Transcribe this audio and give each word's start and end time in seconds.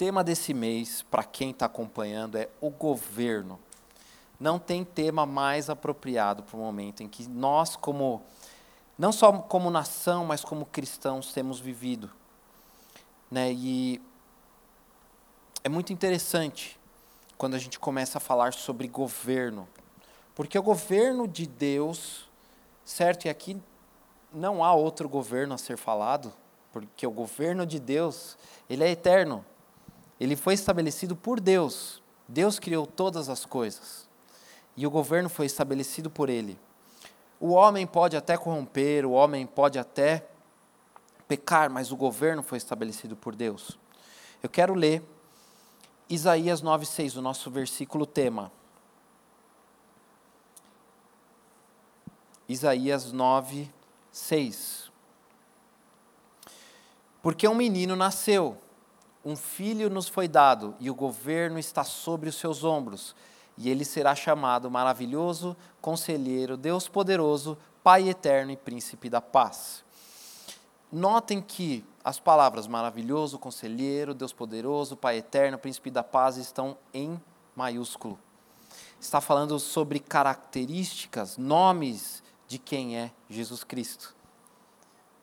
Tema 0.00 0.24
desse 0.24 0.54
mês, 0.54 1.02
para 1.10 1.22
quem 1.22 1.50
está 1.50 1.66
acompanhando, 1.66 2.38
é 2.38 2.48
o 2.58 2.70
governo. 2.70 3.60
Não 4.40 4.58
tem 4.58 4.82
tema 4.82 5.26
mais 5.26 5.68
apropriado 5.68 6.42
para 6.42 6.56
o 6.56 6.58
momento 6.58 7.02
em 7.02 7.06
que 7.06 7.28
nós, 7.28 7.76
como 7.76 8.22
não 8.98 9.12
só 9.12 9.30
como 9.30 9.70
nação, 9.70 10.24
mas 10.24 10.42
como 10.42 10.64
cristãos, 10.64 11.34
temos 11.34 11.60
vivido. 11.60 12.10
Né? 13.30 13.52
E 13.52 14.00
é 15.62 15.68
muito 15.68 15.92
interessante 15.92 16.80
quando 17.36 17.54
a 17.54 17.58
gente 17.58 17.78
começa 17.78 18.16
a 18.16 18.22
falar 18.22 18.54
sobre 18.54 18.88
governo. 18.88 19.68
Porque 20.34 20.58
o 20.58 20.62
governo 20.62 21.28
de 21.28 21.46
Deus, 21.46 22.26
certo? 22.86 23.26
E 23.26 23.28
aqui 23.28 23.60
não 24.32 24.64
há 24.64 24.72
outro 24.72 25.10
governo 25.10 25.52
a 25.52 25.58
ser 25.58 25.76
falado, 25.76 26.32
porque 26.72 27.06
o 27.06 27.10
governo 27.10 27.66
de 27.66 27.78
Deus, 27.78 28.38
ele 28.66 28.82
é 28.82 28.88
eterno. 28.88 29.44
Ele 30.20 30.36
foi 30.36 30.52
estabelecido 30.52 31.16
por 31.16 31.40
Deus. 31.40 32.02
Deus 32.28 32.58
criou 32.58 32.86
todas 32.86 33.30
as 33.30 33.46
coisas. 33.46 34.06
E 34.76 34.86
o 34.86 34.90
governo 34.90 35.30
foi 35.30 35.46
estabelecido 35.46 36.10
por 36.10 36.28
ele. 36.28 36.58
O 37.40 37.52
homem 37.52 37.86
pode 37.86 38.16
até 38.16 38.36
corromper, 38.36 39.06
o 39.06 39.12
homem 39.12 39.46
pode 39.46 39.78
até 39.78 40.26
pecar, 41.26 41.70
mas 41.70 41.90
o 41.90 41.96
governo 41.96 42.42
foi 42.42 42.58
estabelecido 42.58 43.16
por 43.16 43.34
Deus. 43.34 43.78
Eu 44.42 44.48
quero 44.48 44.74
ler 44.74 45.02
Isaías 46.08 46.62
9,6, 46.62 47.16
o 47.16 47.22
nosso 47.22 47.50
versículo 47.50 48.04
tema. 48.04 48.52
Isaías 52.48 53.12
9, 53.12 53.70
6. 54.10 54.90
Porque 57.22 57.46
um 57.46 57.54
menino 57.54 57.94
nasceu, 57.94 58.58
um 59.24 59.36
filho 59.36 59.90
nos 59.90 60.08
foi 60.08 60.26
dado, 60.26 60.74
e 60.80 60.90
o 60.90 60.94
governo 60.94 61.58
está 61.58 61.84
sobre 61.84 62.28
os 62.28 62.36
seus 62.36 62.64
ombros 62.64 63.14
e 63.56 63.68
ele 63.68 63.84
será 63.84 64.14
chamado 64.14 64.70
Maravilhoso, 64.70 65.54
Conselheiro, 65.82 66.56
Deus 66.56 66.88
Poderoso, 66.88 67.58
Pai 67.82 68.08
Eterno 68.08 68.52
e 68.52 68.56
Príncipe 68.56 69.10
da 69.10 69.20
Paz. 69.20 69.84
Notem 70.90 71.42
que 71.42 71.84
as 72.02 72.18
palavras 72.18 72.66
maravilhoso, 72.66 73.38
conselheiro, 73.38 74.14
Deus 74.14 74.32
poderoso, 74.32 74.96
Pai 74.96 75.18
eterno, 75.18 75.58
príncipe 75.58 75.90
da 75.90 76.02
paz 76.02 76.36
estão 76.36 76.76
em 76.92 77.20
maiúsculo. 77.54 78.18
Está 78.98 79.20
falando 79.20 79.58
sobre 79.60 80.00
características, 80.00 81.36
nomes 81.36 82.22
de 82.48 82.58
quem 82.58 82.98
é 82.98 83.12
Jesus 83.28 83.62
Cristo. 83.62 84.16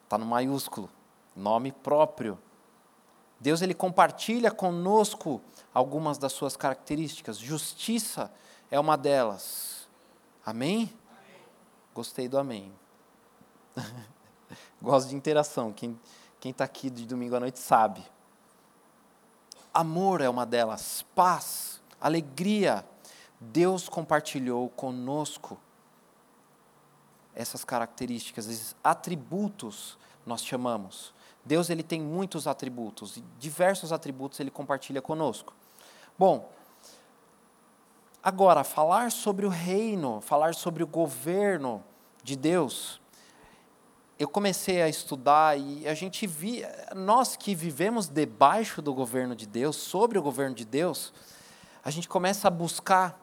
Está 0.04 0.18
no 0.18 0.26
maiúsculo, 0.26 0.90
nome 1.36 1.72
próprio. 1.72 2.38
Deus 3.40 3.62
ele 3.62 3.74
compartilha 3.74 4.52
conosco 4.52 5.42
algumas 5.74 6.18
das 6.18 6.34
suas 6.34 6.58
características. 6.58 7.38
Justiça 7.38 8.32
é 8.72 8.80
uma 8.80 8.98
delas. 8.98 9.88
Amém? 10.46 10.94
amém. 11.10 11.42
Gostei 11.94 12.28
do 12.28 12.38
amém. 12.38 12.72
Gosto 14.82 15.10
de 15.10 15.16
interação. 15.16 15.72
Quem 15.72 16.00
quem 16.40 16.52
está 16.52 16.64
aqui 16.64 16.90
de 16.90 17.06
domingo 17.06 17.36
à 17.36 17.40
noite 17.40 17.60
sabe. 17.60 18.06
Amor 19.74 20.22
é 20.22 20.30
uma 20.30 20.46
delas. 20.46 21.04
Paz, 21.16 21.82
alegria. 22.00 22.86
Deus 23.40 23.90
compartilhou 23.90 24.70
conosco 24.70 25.58
essas 27.36 27.64
características, 27.64 28.48
esses 28.48 28.76
atributos 28.84 29.98
nós 30.26 30.44
chamamos. 30.44 31.14
Deus 31.48 31.70
ele 31.70 31.82
tem 31.82 32.02
muitos 32.02 32.46
atributos 32.46 33.24
diversos 33.40 33.94
atributos 33.94 34.40
ele 34.40 34.52
compartilha 34.52 35.02
conosco. 35.02 35.56
Bom, 36.20 36.52
agora 38.22 38.64
falar 38.64 39.12
sobre 39.12 39.46
o 39.46 39.50
reino, 39.50 40.20
falar 40.20 40.54
sobre 40.54 40.84
o 40.84 40.88
governo 40.88 41.82
de 42.22 42.36
Deus, 42.36 43.00
eu 44.20 44.28
comecei 44.28 44.82
a 44.82 44.90
estudar 44.90 45.58
e 45.58 45.88
a 45.88 45.94
gente 45.94 46.28
via, 46.28 46.90
nós 46.94 47.38
que 47.38 47.56
vivemos 47.56 48.10
debaixo 48.10 48.82
do 48.82 48.94
governo 48.94 49.36
de 49.36 49.46
Deus, 49.46 49.78
sobre 49.78 50.18
o 50.20 50.22
governo 50.22 50.56
de 50.56 50.66
Deus, 50.66 51.14
a 51.84 51.90
gente 51.90 52.10
começa 52.10 52.50
a 52.50 52.52
buscar 52.52 53.18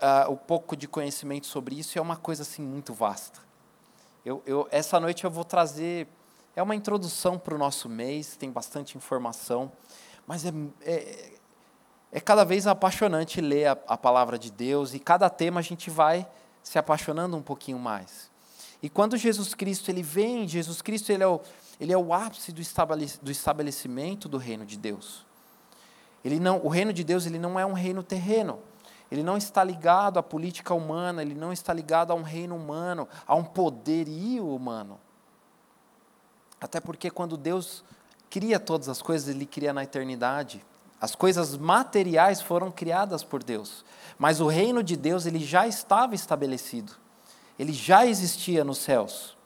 uh, 0.00 0.30
um 0.32 0.36
pouco 0.36 0.74
de 0.76 0.88
conhecimento 0.88 1.46
sobre 1.46 1.78
isso 1.78 1.96
e 1.96 1.98
é 1.98 2.02
uma 2.02 2.16
coisa 2.16 2.42
assim 2.42 2.62
muito 2.62 2.94
vasta. 2.94 3.40
Eu, 4.24 4.42
eu, 4.46 4.66
essa 4.70 4.98
noite 4.98 5.24
eu 5.24 5.30
vou 5.30 5.44
trazer 5.44 6.08
é 6.56 6.62
uma 6.62 6.74
introdução 6.74 7.38
para 7.38 7.54
o 7.54 7.58
nosso 7.58 7.86
mês, 7.86 8.34
tem 8.34 8.50
bastante 8.50 8.96
informação, 8.96 9.70
mas 10.26 10.46
é, 10.46 10.52
é, 10.80 11.32
é 12.10 12.20
cada 12.20 12.44
vez 12.44 12.66
apaixonante 12.66 13.42
ler 13.42 13.66
a, 13.66 13.72
a 13.86 13.96
palavra 13.98 14.38
de 14.38 14.50
Deus 14.50 14.94
e 14.94 14.98
cada 14.98 15.28
tema 15.28 15.60
a 15.60 15.62
gente 15.62 15.90
vai 15.90 16.26
se 16.62 16.78
apaixonando 16.78 17.36
um 17.36 17.42
pouquinho 17.42 17.78
mais. 17.78 18.30
E 18.82 18.88
quando 18.88 19.18
Jesus 19.18 19.54
Cristo 19.54 19.90
ele 19.90 20.02
vem, 20.02 20.48
Jesus 20.48 20.80
Cristo 20.80 21.12
ele 21.12 21.22
é 21.22 21.26
o, 21.26 21.40
ele 21.78 21.92
é 21.92 21.98
o 21.98 22.14
ápice 22.14 22.52
do, 22.52 23.30
estabelecimento 23.30 24.26
do 24.26 24.38
reino 24.38 24.64
de 24.64 24.78
Deus. 24.78 25.26
Ele 26.24 26.40
não, 26.40 26.64
o 26.64 26.68
reino 26.68 26.92
de 26.92 27.04
Deus 27.04 27.26
ele 27.26 27.38
não 27.38 27.60
é 27.60 27.66
um 27.66 27.74
reino 27.74 28.02
terreno. 28.02 28.58
Ele 29.10 29.22
não 29.22 29.36
está 29.36 29.62
ligado 29.62 30.18
à 30.18 30.22
política 30.22 30.74
humana, 30.74 31.22
ele 31.22 31.34
não 31.34 31.52
está 31.52 31.72
ligado 31.72 32.12
a 32.12 32.14
um 32.14 32.22
reino 32.22 32.56
humano, 32.56 33.06
a 33.26 33.34
um 33.34 33.44
poderio 33.44 34.48
humano. 34.48 34.98
Até 36.60 36.80
porque 36.80 37.10
quando 37.10 37.36
Deus 37.36 37.84
cria 38.30 38.58
todas 38.58 38.88
as 38.88 39.02
coisas, 39.02 39.28
Ele 39.28 39.46
cria 39.46 39.72
na 39.72 39.84
eternidade. 39.84 40.64
As 41.00 41.14
coisas 41.14 41.56
materiais 41.56 42.40
foram 42.40 42.70
criadas 42.70 43.22
por 43.22 43.42
Deus, 43.42 43.84
mas 44.18 44.40
o 44.40 44.46
reino 44.46 44.82
de 44.82 44.96
Deus 44.96 45.26
ele 45.26 45.38
já 45.38 45.66
estava 45.66 46.14
estabelecido. 46.14 46.92
Ele 47.58 47.72
já 47.72 48.06
existia 48.06 48.64
nos 48.64 48.78
céus. 48.78 49.36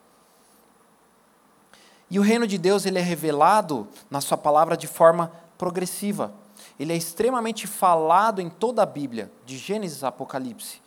E 2.09 2.19
o 2.19 2.23
reino 2.23 2.47
de 2.47 2.59
Deus 2.59 2.87
ele 2.87 2.99
é 2.99 3.03
revelado 3.03 3.89
na 4.09 4.21
sua 4.21 4.37
palavra 4.37 4.77
de 4.77 4.87
forma 4.87 5.33
progressiva. 5.59 6.33
Ele 6.79 6.93
é 6.93 6.97
extremamente 6.97 7.67
falado 7.67 8.41
em 8.41 8.49
toda 8.49 8.83
a 8.83 8.87
Bíblia, 8.87 9.31
de 9.45 9.57
Gênesis 9.59 10.03
a 10.03 10.09
Apocalipse. 10.09 10.81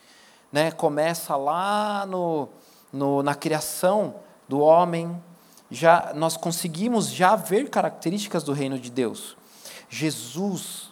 Né? 0.51 0.71
Começa 0.71 1.35
lá 1.35 2.05
no, 2.05 2.49
no, 2.91 3.23
na 3.23 3.35
criação 3.35 4.15
do 4.47 4.59
homem, 4.59 5.21
já 5.73 6.11
nós 6.13 6.37
conseguimos 6.37 7.09
já 7.09 7.35
ver 7.35 7.67
características 7.67 8.43
do 8.43 8.53
reino 8.53 8.77
de 8.77 8.91
Deus. 8.91 9.35
Jesus 9.89 10.91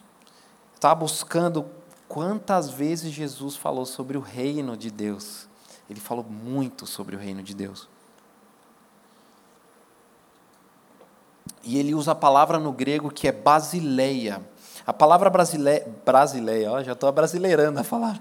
está 0.74 0.96
buscando 0.96 1.70
quantas 2.08 2.72
vezes 2.72 3.14
Jesus 3.14 3.56
falou 3.56 3.86
sobre 3.86 4.18
o 4.18 4.22
reino 4.22 4.76
de 4.76 4.90
Deus. 4.90 5.48
Ele 5.88 6.00
falou 6.00 6.26
muito 6.26 6.88
sobre 6.88 7.16
o 7.16 7.20
reino 7.20 7.44
de 7.44 7.54
Deus. 7.54 7.88
E 11.64 11.78
ele 11.78 11.94
usa 11.94 12.14
a 12.14 12.16
palavra 12.16 12.58
no 12.58 12.72
grego 12.72 13.12
que 13.12 13.28
é 13.28 13.32
basileia. 13.32 14.42
A 14.86 14.92
palavra 14.92 15.30
brasileia, 15.30 15.88
brasileia 16.04 16.72
ó, 16.72 16.82
já 16.82 16.94
estou 16.94 17.12
brasileirando 17.12 17.80
a 17.80 17.84
falar. 17.84 18.20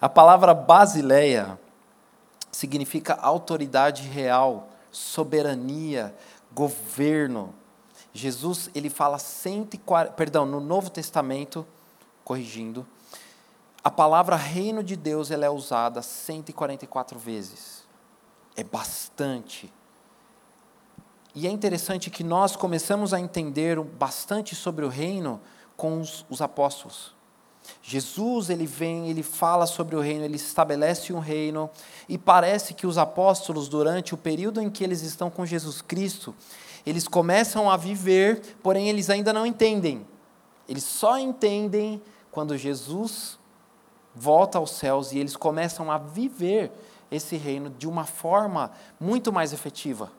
A 0.00 0.08
palavra 0.08 0.52
basileia 0.52 1.56
significa 2.50 3.14
autoridade 3.14 4.02
real, 4.02 4.67
soberania, 4.90 6.14
governo. 6.52 7.54
Jesus, 8.12 8.70
ele 8.74 8.90
fala 8.90 9.18
140, 9.18 10.12
perdão, 10.12 10.46
no 10.46 10.60
Novo 10.60 10.90
Testamento, 10.90 11.66
corrigindo, 12.24 12.86
a 13.82 13.90
palavra 13.90 14.36
reino 14.36 14.82
de 14.82 14.96
Deus 14.96 15.30
ela 15.30 15.46
é 15.46 15.50
usada 15.50 16.02
144 16.02 17.18
vezes. 17.18 17.84
É 18.56 18.64
bastante. 18.64 19.72
E 21.34 21.46
é 21.46 21.50
interessante 21.50 22.10
que 22.10 22.24
nós 22.24 22.56
começamos 22.56 23.14
a 23.14 23.20
entender 23.20 23.80
bastante 23.80 24.54
sobre 24.54 24.84
o 24.84 24.88
reino 24.88 25.40
com 25.76 26.00
os, 26.00 26.26
os 26.28 26.42
apóstolos. 26.42 27.14
Jesus, 27.82 28.50
ele 28.50 28.66
vem, 28.66 29.08
ele 29.08 29.22
fala 29.22 29.66
sobre 29.66 29.96
o 29.96 30.00
reino, 30.00 30.24
ele 30.24 30.36
estabelece 30.36 31.12
um 31.12 31.18
reino, 31.18 31.70
e 32.08 32.18
parece 32.18 32.74
que 32.74 32.86
os 32.86 32.98
apóstolos, 32.98 33.68
durante 33.68 34.14
o 34.14 34.16
período 34.16 34.60
em 34.60 34.70
que 34.70 34.84
eles 34.84 35.02
estão 35.02 35.30
com 35.30 35.46
Jesus 35.46 35.80
Cristo, 35.80 36.34
eles 36.86 37.06
começam 37.06 37.70
a 37.70 37.76
viver, 37.76 38.56
porém 38.62 38.88
eles 38.88 39.10
ainda 39.10 39.32
não 39.32 39.44
entendem. 39.46 40.06
Eles 40.68 40.84
só 40.84 41.18
entendem 41.18 42.00
quando 42.30 42.56
Jesus 42.56 43.38
volta 44.14 44.58
aos 44.58 44.72
céus 44.72 45.12
e 45.12 45.18
eles 45.18 45.36
começam 45.36 45.90
a 45.90 45.98
viver 45.98 46.70
esse 47.10 47.36
reino 47.36 47.70
de 47.70 47.88
uma 47.88 48.04
forma 48.04 48.70
muito 49.00 49.32
mais 49.32 49.52
efetiva. 49.52 50.10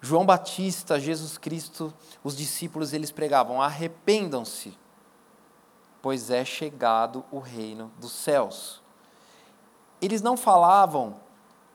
João 0.00 0.24
Batista, 0.24 0.98
Jesus 0.98 1.36
Cristo, 1.36 1.92
os 2.24 2.36
discípulos, 2.36 2.92
eles 2.92 3.10
pregavam: 3.10 3.60
arrependam-se, 3.60 4.76
pois 6.00 6.30
é 6.30 6.44
chegado 6.44 7.24
o 7.30 7.38
reino 7.38 7.92
dos 7.98 8.12
céus. 8.12 8.82
Eles 10.00 10.22
não 10.22 10.36
falavam 10.36 11.16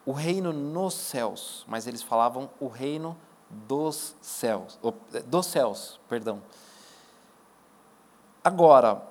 o 0.06 0.12
reino 0.12 0.52
nos 0.52 0.96
céus, 0.96 1.64
mas 1.68 1.86
eles 1.86 2.02
falavam 2.02 2.50
o 2.60 2.68
reino 2.68 3.16
dos 3.50 4.16
céus, 4.22 4.80
dos 5.28 5.46
céus, 5.46 6.00
perdão. 6.10 6.42
Agora, 8.44 9.02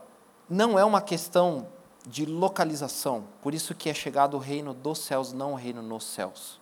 não 0.49 0.78
é 0.78 0.84
uma 0.84 1.00
questão 1.00 1.69
de 2.06 2.26
localização, 2.26 3.25
por 3.40 3.55
isso 3.55 3.75
que 3.75 3.88
é 3.88 3.94
chegado 3.94 4.34
o 4.34 4.40
reino 4.40 4.75
dos 4.75 4.99
céus, 4.99 5.32
não 5.32 5.52
o 5.52 5.56
reino 5.56 5.82
nos 5.82 6.05
céus. 6.05 6.61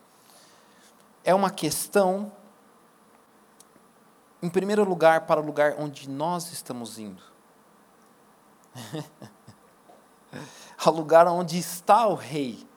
É 1.23 1.33
uma 1.33 1.49
questão 1.49 2.31
em 4.43 4.49
primeiro 4.49 4.83
lugar, 4.83 5.21
para 5.21 5.39
o 5.39 5.45
lugar 5.45 5.75
onde 5.79 6.09
nós 6.09 6.51
estamos 6.51 6.99
indo. 6.99 7.23
Ao 10.85 10.93
lugar 10.93 11.25
onde 11.29 11.57
está 11.57 12.05
o 12.07 12.13
Rei. 12.13 12.67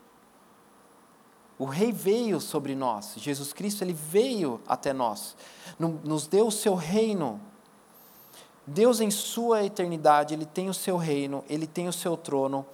O 1.58 1.64
Rei 1.64 1.90
veio 1.90 2.40
sobre 2.40 2.76
nós. 2.76 3.14
Jesus 3.16 3.52
Cristo, 3.52 3.82
ele 3.82 3.92
veio 3.92 4.60
até 4.64 4.92
nós. 4.92 5.36
Nos 5.76 6.28
deu 6.28 6.46
o 6.46 6.52
seu 6.52 6.76
reino. 6.76 7.40
Deus, 8.64 9.00
em 9.00 9.10
sua 9.10 9.64
eternidade, 9.64 10.34
ele 10.34 10.46
tem 10.46 10.68
o 10.68 10.74
seu 10.74 10.96
reino, 10.96 11.44
ele 11.48 11.66
tem 11.66 11.88
o 11.88 11.92
seu 11.92 12.16
trono 12.16 12.64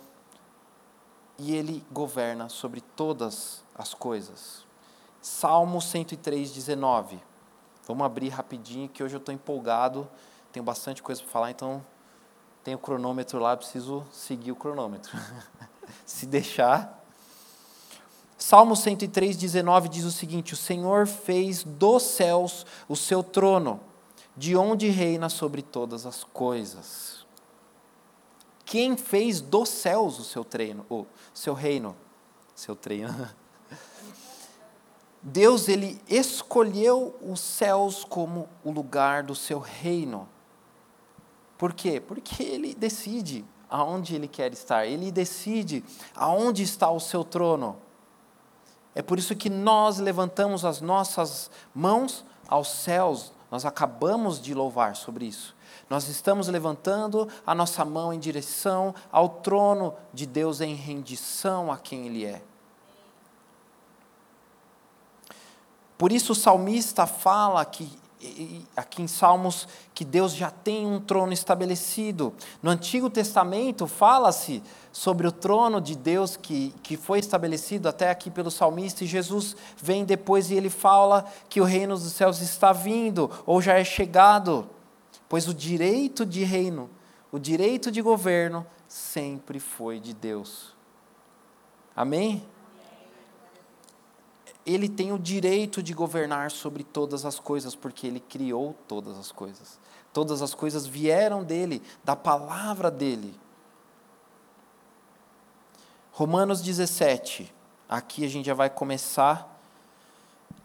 e 1.39 1.55
ele 1.55 1.83
governa 1.91 2.51
sobre 2.51 2.83
todas 2.83 3.65
as 3.75 3.95
coisas. 3.95 4.67
Salmo 5.23 5.81
103, 5.81 6.53
19. 6.53 7.32
Vamos 7.87 8.07
abrir 8.07 8.29
rapidinho, 8.29 8.89
que 8.89 9.03
hoje 9.03 9.15
eu 9.15 9.19
estou 9.19 9.35
empolgado, 9.35 10.09
tenho 10.53 10.65
bastante 10.65 11.03
coisa 11.03 11.21
para 11.23 11.31
falar, 11.31 11.51
então 11.51 11.85
tem 12.63 12.75
o 12.75 12.79
cronômetro 12.79 13.39
lá, 13.39 13.57
preciso 13.57 14.05
seguir 14.13 14.53
o 14.53 14.57
cronômetro. 14.57 15.17
Se 16.07 16.27
deixar. 16.27 17.01
Salmo 18.39 18.77
103, 18.77 19.37
19 19.37 19.89
diz 19.89 20.05
o 20.05 20.13
seguinte: 20.13 20.55
O 20.55 20.57
Senhor 20.57 21.07
fez 21.07 21.65
dos 21.65 22.03
céus 22.03 22.65
o 22.89 22.97
seu 22.97 23.23
trono, 23.23 23.81
de 24.37 24.57
onde 24.57 24.89
reina 24.89 25.29
sobre 25.29 25.63
todas 25.63 26.07
as 26.07 26.25
coisas. 26.25 27.27
Quem 28.65 28.97
fez 28.97 29.41
dos 29.41 29.69
céus 29.69 30.19
o 30.19 30.25
seu 30.25 30.45
treino, 30.45 30.87
o 30.89 31.05
seu 31.35 31.53
reino? 31.53 31.97
Seu 32.55 32.77
treino. 32.77 33.29
Deus 35.23 35.69
ele 35.69 36.01
escolheu 36.09 37.15
os 37.23 37.39
céus 37.41 38.05
como 38.05 38.49
o 38.65 38.73
lugar 38.73 39.23
do 39.23 39.35
seu 39.35 39.61
reino. 39.61 40.29
Por 41.57 41.73
quê? 41.73 42.01
Porque 42.01 42.43
ele 42.43 42.75
decide 42.75 43.45
aonde 43.71 44.17
ele 44.17 44.27
quer 44.27 44.53
estar, 44.53 44.85
ele 44.85 45.13
decide 45.13 45.85
aonde 46.15 46.63
está 46.63 46.91
o 46.91 46.99
seu 46.99 47.23
trono. 47.23 47.77
É 48.95 49.01
por 49.01 49.19
isso 49.19 49.37
que 49.37 49.49
nós 49.49 49.99
levantamos 49.99 50.65
as 50.65 50.81
nossas 50.81 51.51
mãos 51.75 52.25
aos 52.49 52.69
céus, 52.69 53.33
nós 53.51 53.65
acabamos 53.65 54.41
de 54.41 54.53
louvar 54.53 54.97
sobre 54.97 55.25
isso. 55.25 55.55
Nós 55.89 56.09
estamos 56.09 56.49
levantando 56.49 57.29
a 57.47 57.55
nossa 57.55 57.85
mão 57.85 58.13
em 58.13 58.19
direção 58.19 58.95
ao 59.11 59.29
trono 59.29 59.95
de 60.13 60.27
Deus 60.27 60.61
em 60.61 60.75
rendição 60.75 61.71
a 61.71 61.79
quem 61.79 62.07
Ele 62.07 62.25
é. 62.25 62.43
Por 66.03 66.11
isso 66.11 66.33
o 66.33 66.35
salmista 66.35 67.07
fala 67.07 67.65
que 67.65 67.89
aqui 68.77 69.03
em 69.03 69.07
Salmos 69.07 69.69
que 69.95 70.05
Deus 70.05 70.35
já 70.35 70.51
tem 70.51 70.85
um 70.85 70.99
trono 70.99 71.33
estabelecido. 71.33 72.35
No 72.61 72.73
Antigo 72.73 73.09
Testamento 73.09 73.87
fala-se 73.87 74.65
sobre 74.91 75.29
o 75.29 75.31
trono 75.31 75.81
de 75.81 75.97
Deus 75.97 76.37
que, 76.37 76.75
que 76.83 76.97
foi 76.97 77.21
estabelecido 77.21 77.89
até 77.89 78.11
aqui 78.11 78.33
pelo 78.33 78.51
salmista, 78.51 79.05
e 79.05 79.07
Jesus 79.07 79.55
vem 79.81 80.05
depois 80.05 80.51
e 80.51 80.57
ele 80.57 80.71
fala 80.71 81.25
que 81.49 81.61
o 81.61 81.65
reino 81.65 81.95
dos 81.95 82.13
céus 82.15 82.41
está 82.41 82.73
vindo, 82.73 83.31
ou 83.47 83.63
já 83.63 83.79
é 83.79 83.85
chegado, 83.85 84.69
pois 85.29 85.47
o 85.47 85.55
direito 85.55 86.27
de 86.27 86.43
reino, 86.43 86.91
o 87.31 87.39
direito 87.39 87.93
de 87.93 88.03
governo, 88.03 88.67
sempre 88.89 89.61
foi 89.61 90.01
de 90.01 90.13
Deus. 90.13 90.75
Amém? 91.95 92.45
Ele 94.65 94.89
tem 94.89 95.13
o 95.13 95.19
direito 95.19 95.83
de 95.83 95.93
governar 95.93 96.51
sobre 96.51 96.85
todas 96.85 97.25
as 97.25 97.39
coisas, 97.39 97.75
porque 97.75 98.07
ele 98.07 98.21
criou 98.21 98.77
todas 98.87 99.19
as 99.19 99.33
coisas. 99.33 99.79
Todas 100.13 100.43
as 100.43 100.55
coisas 100.55 100.87
vieram 100.87 101.43
dele, 101.43 101.83
da 102.05 102.15
palavra 102.15 102.91
dele. 102.91 103.35
Romanos 106.13 106.61
17. 106.61 107.53
Aqui 107.89 108.25
a 108.25 108.29
gente 108.29 108.47
já 108.47 108.55
vai 108.55 108.71
começar 108.71 109.49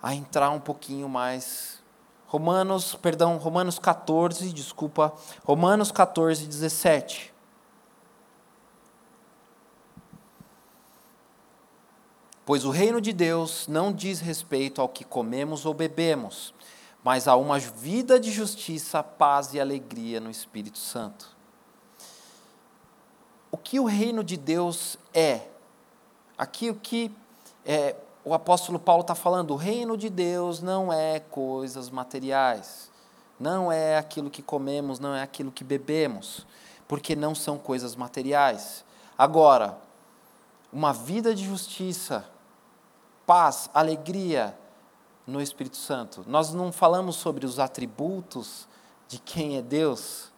a 0.01 0.13
entrar 0.13 0.49
um 0.51 0.59
pouquinho 0.59 1.09
mais. 1.09 1.81
Romanos, 2.27 2.93
perdão, 2.95 3.37
Romanos 3.37 3.79
14, 3.79 4.51
desculpa. 4.51 5.13
Romanos 5.43 5.91
14, 5.91 6.45
17. 6.45 7.33
Pois 12.47 12.63
o 12.63 12.69
reino 12.69 13.01
de 13.01 13.11
Deus 13.11 13.67
não 13.67 13.91
diz 13.91 14.21
respeito 14.21 14.81
ao 14.81 14.87
que 14.87 15.03
comemos 15.03 15.65
ou 15.65 15.73
bebemos, 15.73 16.53
mas 17.03 17.27
a 17.27 17.35
uma 17.35 17.59
vida 17.59 18.17
de 18.17 18.31
justiça, 18.31 19.03
paz 19.03 19.53
e 19.53 19.59
alegria 19.59 20.21
no 20.21 20.31
Espírito 20.31 20.77
Santo. 20.77 21.35
O 23.51 23.57
que 23.57 23.81
o 23.81 23.83
reino 23.83 24.23
de 24.23 24.37
Deus 24.37 24.97
é? 25.13 25.41
Aqui 26.37 26.69
o 26.69 26.75
que 26.75 27.11
é, 27.65 27.97
o 28.23 28.33
apóstolo 28.33 28.79
Paulo 28.79 29.01
está 29.01 29.13
falando, 29.13 29.51
o 29.51 29.57
reino 29.57 29.97
de 29.97 30.09
Deus 30.09 30.61
não 30.61 30.93
é 30.93 31.19
coisas 31.19 31.89
materiais, 31.89 32.89
não 33.37 33.69
é 33.69 33.97
aquilo 33.97 34.29
que 34.29 34.41
comemos, 34.41 35.01
não 35.01 35.13
é 35.13 35.21
aquilo 35.21 35.51
que 35.51 35.65
bebemos, 35.65 36.47
porque 36.87 37.13
não 37.13 37.35
são 37.35 37.57
coisas 37.57 37.93
materiais. 37.93 38.85
Agora, 39.17 39.77
uma 40.71 40.93
vida 40.93 41.35
de 41.35 41.43
justiça, 41.43 42.36
paz, 43.27 43.69
alegria 43.73 44.57
no 45.27 45.41
Espírito 45.41 45.75
Santo. 45.75 46.23
Nós 46.25 46.53
não 46.53 46.71
falamos 46.71 47.17
sobre 47.17 47.45
os 47.45 47.59
atributos 47.59 48.65
de 49.09 49.19
quem 49.19 49.57
é 49.57 49.61
Deus. 49.61 50.31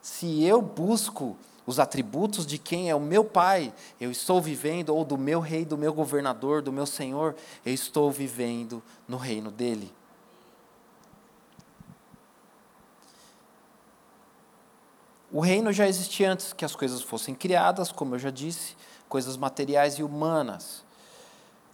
Se 0.00 0.44
eu 0.44 0.62
busco 0.62 1.36
os 1.66 1.80
atributos 1.80 2.46
de 2.46 2.58
quem 2.58 2.88
é 2.88 2.94
o 2.94 3.00
meu 3.00 3.24
Pai, 3.24 3.74
eu 4.00 4.08
estou 4.08 4.40
vivendo, 4.40 4.90
ou 4.90 5.04
do 5.04 5.18
meu 5.18 5.40
rei, 5.40 5.64
do 5.64 5.76
meu 5.76 5.92
governador, 5.92 6.62
do 6.62 6.72
meu 6.72 6.86
Senhor, 6.86 7.34
eu 7.64 7.74
estou 7.74 8.08
vivendo 8.12 8.80
no 9.08 9.16
reino 9.16 9.50
dele. 9.50 9.92
O 15.32 15.40
reino 15.40 15.72
já 15.72 15.88
existia 15.88 16.30
antes 16.30 16.52
que 16.52 16.64
as 16.64 16.76
coisas 16.76 17.02
fossem 17.02 17.34
criadas, 17.34 17.90
como 17.90 18.14
eu 18.14 18.18
já 18.20 18.30
disse, 18.30 18.76
coisas 19.08 19.36
materiais 19.36 19.94
e 19.94 20.04
humanas. 20.04 20.85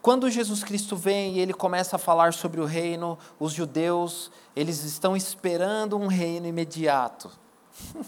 Quando 0.03 0.29
Jesus 0.29 0.65
Cristo 0.65 0.97
vem 0.97 1.35
e 1.35 1.41
ele 1.41 1.55
começa 1.55 1.95
a 1.95 1.99
falar 1.99 2.33
sobre 2.33 2.61
o 2.61 2.65
reino, 2.65 3.17
os 3.39 3.53
judeus, 3.53 4.33
eles 4.57 4.83
estão 4.83 5.17
esperando 5.17 5.97
um 5.97 6.09
reino 6.09 6.49
imediato. 6.49 7.31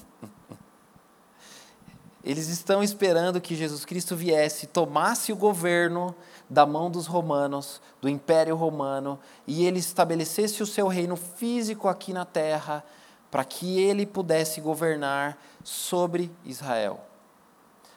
eles 2.25 2.49
estão 2.49 2.83
esperando 2.83 3.41
que 3.41 3.55
Jesus 3.55 3.85
Cristo 3.85 4.17
viesse, 4.17 4.67
tomasse 4.67 5.33
o 5.33 5.37
governo 5.37 6.13
da 6.51 6.67
mão 6.67 6.91
dos 6.91 7.07
romanos, 7.07 7.81
do 8.01 8.09
Império 8.09 8.57
Romano, 8.57 9.17
e 9.47 9.65
ele 9.65 9.79
estabelecesse 9.79 10.65
o 10.65 10.67
seu 10.67 10.89
reino 10.89 11.15
físico 11.15 11.87
aqui 11.87 12.13
na 12.13 12.25
terra, 12.25 12.85
para 13.31 13.45
que 13.45 13.79
ele 13.79 14.05
pudesse 14.05 14.61
governar 14.61 15.39
sobre 15.63 16.29
Israel. 16.45 17.05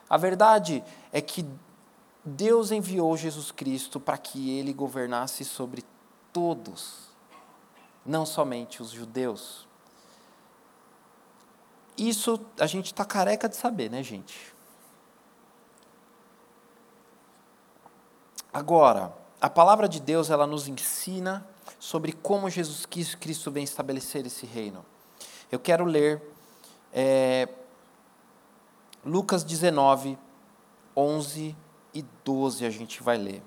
A 0.08 0.18
verdade 0.18 0.84
é 1.12 1.20
que 1.20 1.44
Deus 2.28 2.72
enviou 2.72 3.16
Jesus 3.16 3.52
Cristo 3.54 4.02
para 4.02 4.18
que 4.18 4.58
ele 4.60 4.74
governasse 4.74 5.46
sobre 5.46 5.86
todos, 6.34 7.08
não 8.06 8.26
somente 8.26 8.82
os 8.82 8.92
judeus. 8.92 9.66
Isso 11.98 12.38
a 12.60 12.66
gente 12.66 12.88
está 12.88 13.06
careca 13.06 13.48
de 13.48 13.56
saber, 13.56 13.90
né, 13.90 14.04
gente? 14.04 14.54
Agora, 18.52 19.16
a 19.40 19.50
palavra 19.50 19.88
de 19.88 20.02
Deus 20.02 20.30
ela 20.30 20.46
nos 20.46 20.68
ensina 20.68 21.48
sobre 21.80 22.12
como 22.12 22.50
Jesus 22.50 22.86
Cristo 22.86 23.50
vem 23.52 23.64
estabelecer 23.64 24.26
esse 24.26 24.46
reino. 24.46 24.86
Eu 25.50 25.60
quero 25.60 25.86
ler 25.86 26.22
é, 26.92 27.48
Lucas 29.06 29.46
19, 29.46 30.18
11 30.94 31.56
e 31.98 32.06
12, 32.24 32.66
a 32.66 32.70
gente 32.70 33.02
vai 33.02 33.18
ler. 33.18 33.42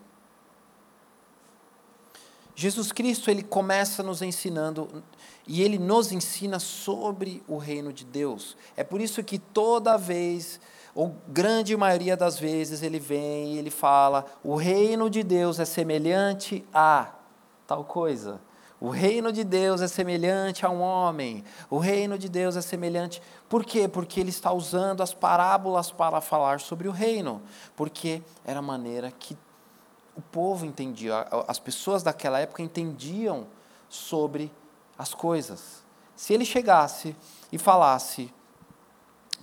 Jesus 2.55 2.93
Cristo, 2.93 3.31
ele 3.31 3.43
começa 3.43 4.03
nos 4.03 4.21
ensinando, 4.21 5.03
e 5.47 5.63
ele 5.63 5.79
nos 5.79 6.13
ensina 6.13 6.59
sobre 6.59 7.43
o 7.49 7.57
reino 7.57 7.93
de 7.93 8.05
Deus. 8.05 8.57
É 8.77 8.85
por 8.85 9.01
isso 9.01 9.23
que 9.23 9.39
toda 9.39 9.97
vez, 9.97 10.61
ou 10.95 11.15
grande 11.29 11.77
maioria 11.77 12.17
das 12.17 12.39
vezes, 12.39 12.83
ele 12.83 12.99
vem 12.99 13.55
e 13.55 13.59
ele 13.59 13.71
fala: 13.71 14.27
o 14.45 14.57
reino 14.57 15.09
de 15.09 15.23
Deus 15.23 15.59
é 15.59 15.65
semelhante 15.65 16.65
a 16.75 17.15
tal 17.67 17.85
coisa. 17.85 18.41
O 18.81 18.89
reino 18.89 19.31
de 19.31 19.45
Deus 19.45 19.83
é 19.83 19.89
semelhante 19.89 20.65
a 20.65 20.71
um 20.71 20.81
homem. 20.81 21.45
O 21.69 21.77
reino 21.79 22.19
de 22.19 22.31
Deus 22.31 22.57
é 22.57 22.63
semelhante. 22.63 23.21
Por 23.47 23.63
quê? 23.63 23.87
Porque 23.87 24.19
ele 24.19 24.31
está 24.31 24.51
usando 24.53 25.03
as 25.03 25.13
parábolas 25.13 25.91
para 25.91 26.21
falar 26.23 26.61
sobre 26.61 26.89
o 26.89 26.91
reino. 26.91 27.43
Porque 27.77 28.23
era 28.43 28.61
a 28.61 28.63
maneira 28.63 29.11
que 29.11 29.37
o 30.17 30.23
povo 30.23 30.65
entendia, 30.65 31.27
as 31.47 31.59
pessoas 31.59 32.03
daquela 32.03 32.41
época 32.41 32.63
entendiam 32.63 33.47
sobre 33.89 34.51
as 34.97 35.13
coisas. 35.13 35.83
Se 36.17 36.33
ele 36.33 36.45
chegasse 36.45 37.15
e 37.53 37.59
falasse, 37.59 38.33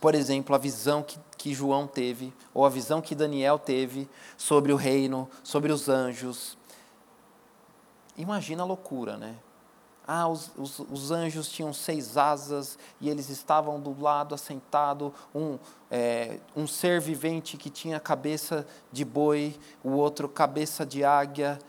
por 0.01 0.15
exemplo, 0.15 0.55
a 0.55 0.59
visão 0.59 1.03
que, 1.03 1.19
que 1.37 1.53
João 1.53 1.85
teve, 1.87 2.33
ou 2.53 2.65
a 2.65 2.69
visão 2.69 3.01
que 3.01 3.15
Daniel 3.15 3.59
teve 3.59 4.09
sobre 4.35 4.71
o 4.71 4.75
reino, 4.75 5.29
sobre 5.43 5.71
os 5.71 5.89
anjos, 5.89 6.56
Imagina 8.17 8.63
a 8.63 8.65
loucura, 8.65 9.15
né? 9.15 9.35
Ah, 10.07 10.27
os, 10.27 10.51
os, 10.57 10.79
os, 10.79 11.11
anjos 11.11 11.49
tinham 11.49 11.73
seis 11.73 12.15
asas 12.15 12.79
e 13.01 13.09
eles 13.09 13.29
estavam 13.29 13.77
do 13.77 14.01
lado 14.01 14.33
assentado, 14.33 15.13
um, 15.35 15.59
é, 15.91 16.39
um 16.55 16.65
ser 16.65 17.01
vivente 17.01 17.57
que 17.57 17.69
tinha 17.69 17.99
cabeça 17.99 18.65
de 18.89 19.03
boi, 19.03 19.59
o 19.83 19.91
outro 19.91 20.29
cabeça 20.29 20.85
de 20.85 21.03
águia. 21.03 21.59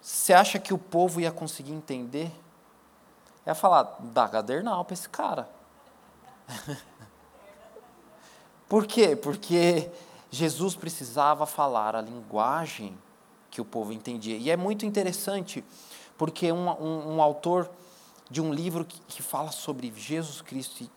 Você 0.00 0.32
acha 0.32 0.60
que 0.60 0.72
o 0.72 0.78
povo 0.78 1.20
ia 1.20 1.32
conseguir 1.32 1.72
entender? 1.72 2.30
Ia 3.44 3.54
falar, 3.54 3.96
dá 3.98 4.28
gadernal 4.28 4.84
para 4.84 4.94
esse 4.94 5.08
cara. 5.08 5.50
Por 8.68 8.86
quê? 8.86 9.16
Porque 9.16 9.90
Jesus 10.30 10.76
precisava 10.76 11.46
falar 11.46 11.96
a 11.96 12.00
linguagem 12.00 12.96
que 13.56 13.60
o 13.62 13.64
povo 13.64 13.90
entendia. 13.90 14.36
E 14.36 14.50
é 14.50 14.56
muito 14.56 14.84
interessante, 14.84 15.64
porque 16.18 16.52
um, 16.52 16.68
um, 16.68 17.14
um 17.14 17.22
autor 17.22 17.70
de 18.30 18.38
um 18.42 18.52
livro 18.52 18.84
que, 18.84 19.00
que 19.08 19.22
fala 19.22 19.50
sobre 19.50 19.90
Jesus 19.96 20.42
Cristo, 20.42 20.90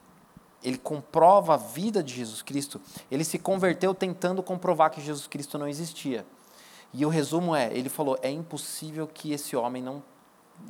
ele 0.62 0.78
comprova 0.78 1.54
a 1.54 1.58
vida 1.58 2.04
de 2.04 2.14
Jesus 2.14 2.42
Cristo, 2.42 2.82
ele 3.10 3.24
se 3.24 3.40
converteu 3.40 3.94
tentando 3.94 4.44
comprovar 4.44 4.92
que 4.92 5.00
Jesus 5.00 5.26
Cristo 5.26 5.58
não 5.58 5.70
existia. 5.70 6.26
E 6.94 7.06
o 7.06 7.10
resumo 7.10 7.56
é, 7.56 7.72
ele 7.74 7.88
falou, 7.88 8.20
é 8.22 8.30
impossível 8.30 9.08
que 9.08 9.32
esse 9.32 9.56
homem 9.56 9.82
não, 9.82 10.04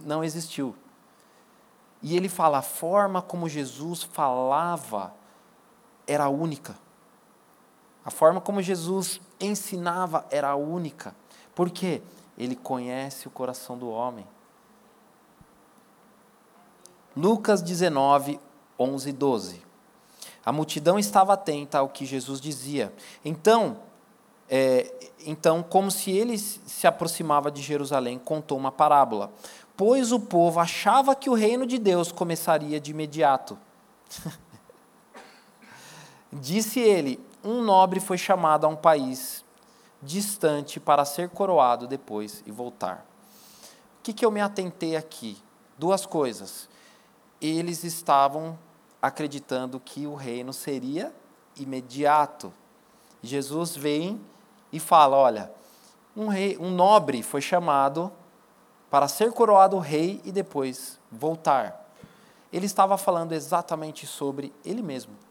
não 0.06 0.24
existiu. 0.24 0.76
E 2.04 2.16
ele 2.16 2.30
fala, 2.30 2.60
a 2.60 2.62
forma 2.62 3.20
como 3.20 3.50
Jesus 3.50 4.04
falava 4.04 5.12
era 6.06 6.30
única. 6.30 6.78
A 8.06 8.12
forma 8.12 8.40
como 8.40 8.62
Jesus 8.62 9.20
ensinava 9.40 10.28
era 10.30 10.56
única. 10.56 11.16
Por 11.60 11.70
quê? 11.70 12.02
Ele 12.38 12.56
conhece 12.56 13.28
o 13.28 13.30
coração 13.30 13.78
do 13.78 13.90
homem. 13.90 14.26
Lucas 17.14 17.62
19, 17.62 18.40
11 18.80 19.10
e 19.10 19.12
12. 19.12 19.62
A 20.46 20.54
multidão 20.54 20.98
estava 20.98 21.34
atenta 21.34 21.80
ao 21.80 21.90
que 21.90 22.06
Jesus 22.06 22.40
dizia. 22.40 22.94
Então, 23.26 23.80
é, 24.48 24.90
então, 25.26 25.62
como 25.62 25.92
se 25.92 26.12
ele 26.12 26.38
se 26.38 26.88
aproximava 26.88 27.52
de 27.52 27.62
Jerusalém, 27.62 28.18
contou 28.18 28.58
uma 28.58 28.72
parábola. 28.72 29.30
Pois 29.76 30.14
o 30.14 30.20
povo 30.22 30.62
achava 30.62 31.14
que 31.14 31.30
o 31.30 31.34
reino 31.34 31.68
de 31.68 31.78
Deus 31.78 32.10
começaria 32.10 32.80
de 32.80 32.92
imediato. 32.92 33.60
Disse 36.32 36.80
ele: 36.80 37.20
Um 37.44 37.62
nobre 37.62 38.00
foi 38.00 38.18
chamado 38.18 38.64
a 38.64 38.70
um 38.70 38.78
país 38.78 39.44
distante 40.02 40.80
para 40.80 41.06
ser 41.06 41.30
coroado 41.30 41.88
depois 41.88 42.44
e 42.46 42.52
voltar. 42.52 43.06
O 44.00 44.04
que, 44.04 44.14
que 44.14 44.26
eu 44.26 44.32
me 44.32 44.42
atentei 44.42 44.96
aqui? 44.96 45.38
Duas 45.78 46.06
coisas. 46.06 46.70
Eles 47.42 47.84
estavam 47.84 48.58
acreditando 49.02 49.80
que 49.80 50.08
o 50.08 50.16
reino 50.16 50.54
seria 50.54 51.14
imediato. 51.58 52.54
Jesus 53.22 53.76
vem 53.76 54.20
e 54.72 54.80
fala: 54.80 55.18
olha, 55.18 55.52
um, 56.16 56.28
rei, 56.28 56.58
um 56.58 56.70
nobre 56.70 57.22
foi 57.22 57.42
chamado 57.42 58.12
para 58.90 59.08
ser 59.08 59.32
coroado 59.32 59.78
rei 59.78 60.22
e 60.24 60.32
depois 60.32 61.00
voltar. 61.12 61.88
Ele 62.52 62.66
estava 62.66 62.98
falando 62.98 63.34
exatamente 63.34 64.08
sobre 64.08 64.54
ele 64.66 64.82
mesmo 64.82 65.29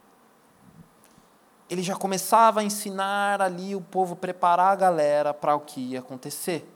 ele 1.69 1.83
já 1.83 1.95
começava 1.95 2.61
a 2.61 2.65
ensinar 2.65 3.43
ali 3.43 3.77
o 3.77 3.81
povo, 3.81 4.17
preparar 4.17 4.73
a 4.73 4.77
galera 4.77 5.35
para 5.35 5.55
o 5.55 5.61
que 5.61 5.81
ia 5.81 5.99
acontecer. 5.99 6.67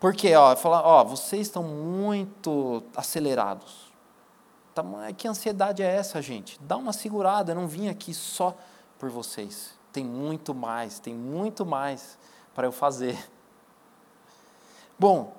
Porque, 0.00 0.34
ó, 0.34 0.56
falar, 0.56 0.82
ó, 0.82 1.04
vocês 1.04 1.48
estão 1.48 1.62
muito 1.62 2.82
acelerados. 2.96 3.92
Tá, 4.74 4.82
que 5.16 5.28
ansiedade 5.28 5.82
é 5.82 5.86
essa, 5.86 6.22
gente? 6.22 6.58
Dá 6.62 6.76
uma 6.76 6.92
segurada, 6.92 7.52
eu 7.52 7.56
não 7.56 7.66
vim 7.66 7.88
aqui 7.88 8.14
só 8.14 8.56
por 8.98 9.10
vocês. 9.10 9.74
Tem 9.92 10.04
muito 10.04 10.54
mais, 10.54 10.98
tem 10.98 11.14
muito 11.14 11.66
mais 11.66 12.16
para 12.54 12.66
eu 12.66 12.72
fazer. 12.72 13.18
Bom, 14.98 15.36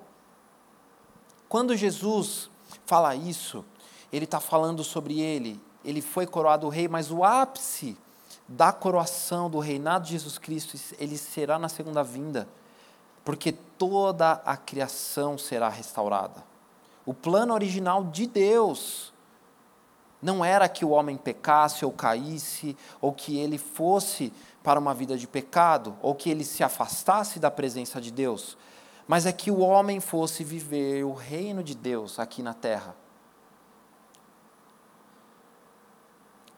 quando 1.48 1.76
Jesus 1.76 2.50
fala 2.86 3.16
isso, 3.16 3.66
ele 4.12 4.26
está 4.26 4.40
falando 4.40 4.84
sobre 4.84 5.20
ele. 5.20 5.60
Ele 5.84 6.02
foi 6.02 6.28
coroado 6.28 6.68
rei, 6.68 6.88
mas 6.88 7.10
o 7.10 7.24
ápice 7.24 7.98
da 8.50 8.74
coroação 8.74 9.48
do 9.48 9.60
reinado 9.60 10.06
de 10.06 10.14
Jesus 10.14 10.40
Cristo, 10.40 10.76
ele 10.98 11.18
será 11.18 11.60
na 11.60 11.70
segunda 11.70 12.04
vinda, 12.04 12.48
porque 13.24 13.52
toda 13.52 14.42
a 14.44 14.58
criação 14.58 15.38
será 15.38 15.70
restaurada. 15.70 16.44
O 17.06 17.14
plano 17.14 17.54
original 17.54 18.04
de 18.06 18.26
Deus 18.26 19.14
não 20.20 20.44
era 20.44 20.68
que 20.68 20.84
o 20.84 20.90
homem 20.90 21.16
pecasse 21.16 21.86
ou 21.86 21.92
caísse, 21.92 22.76
ou 23.00 23.14
que 23.14 23.38
ele 23.38 23.60
fosse 23.60 24.34
para 24.64 24.80
uma 24.80 24.96
vida 24.96 25.16
de 25.16 25.28
pecado, 25.28 25.96
ou 26.02 26.16
que 26.16 26.30
ele 26.30 26.44
se 26.44 26.64
afastasse 26.64 27.40
da 27.40 27.52
presença 27.52 28.02
de 28.02 28.12
Deus, 28.12 28.58
mas 29.08 29.28
é 29.28 29.32
que 29.32 29.52
o 29.52 29.60
homem 29.60 30.00
fosse 30.00 30.44
viver 30.44 31.04
o 31.04 31.14
reino 31.14 31.64
de 31.64 31.76
Deus 31.76 32.20
aqui 32.20 32.42
na 32.42 32.54
terra. 32.54 32.96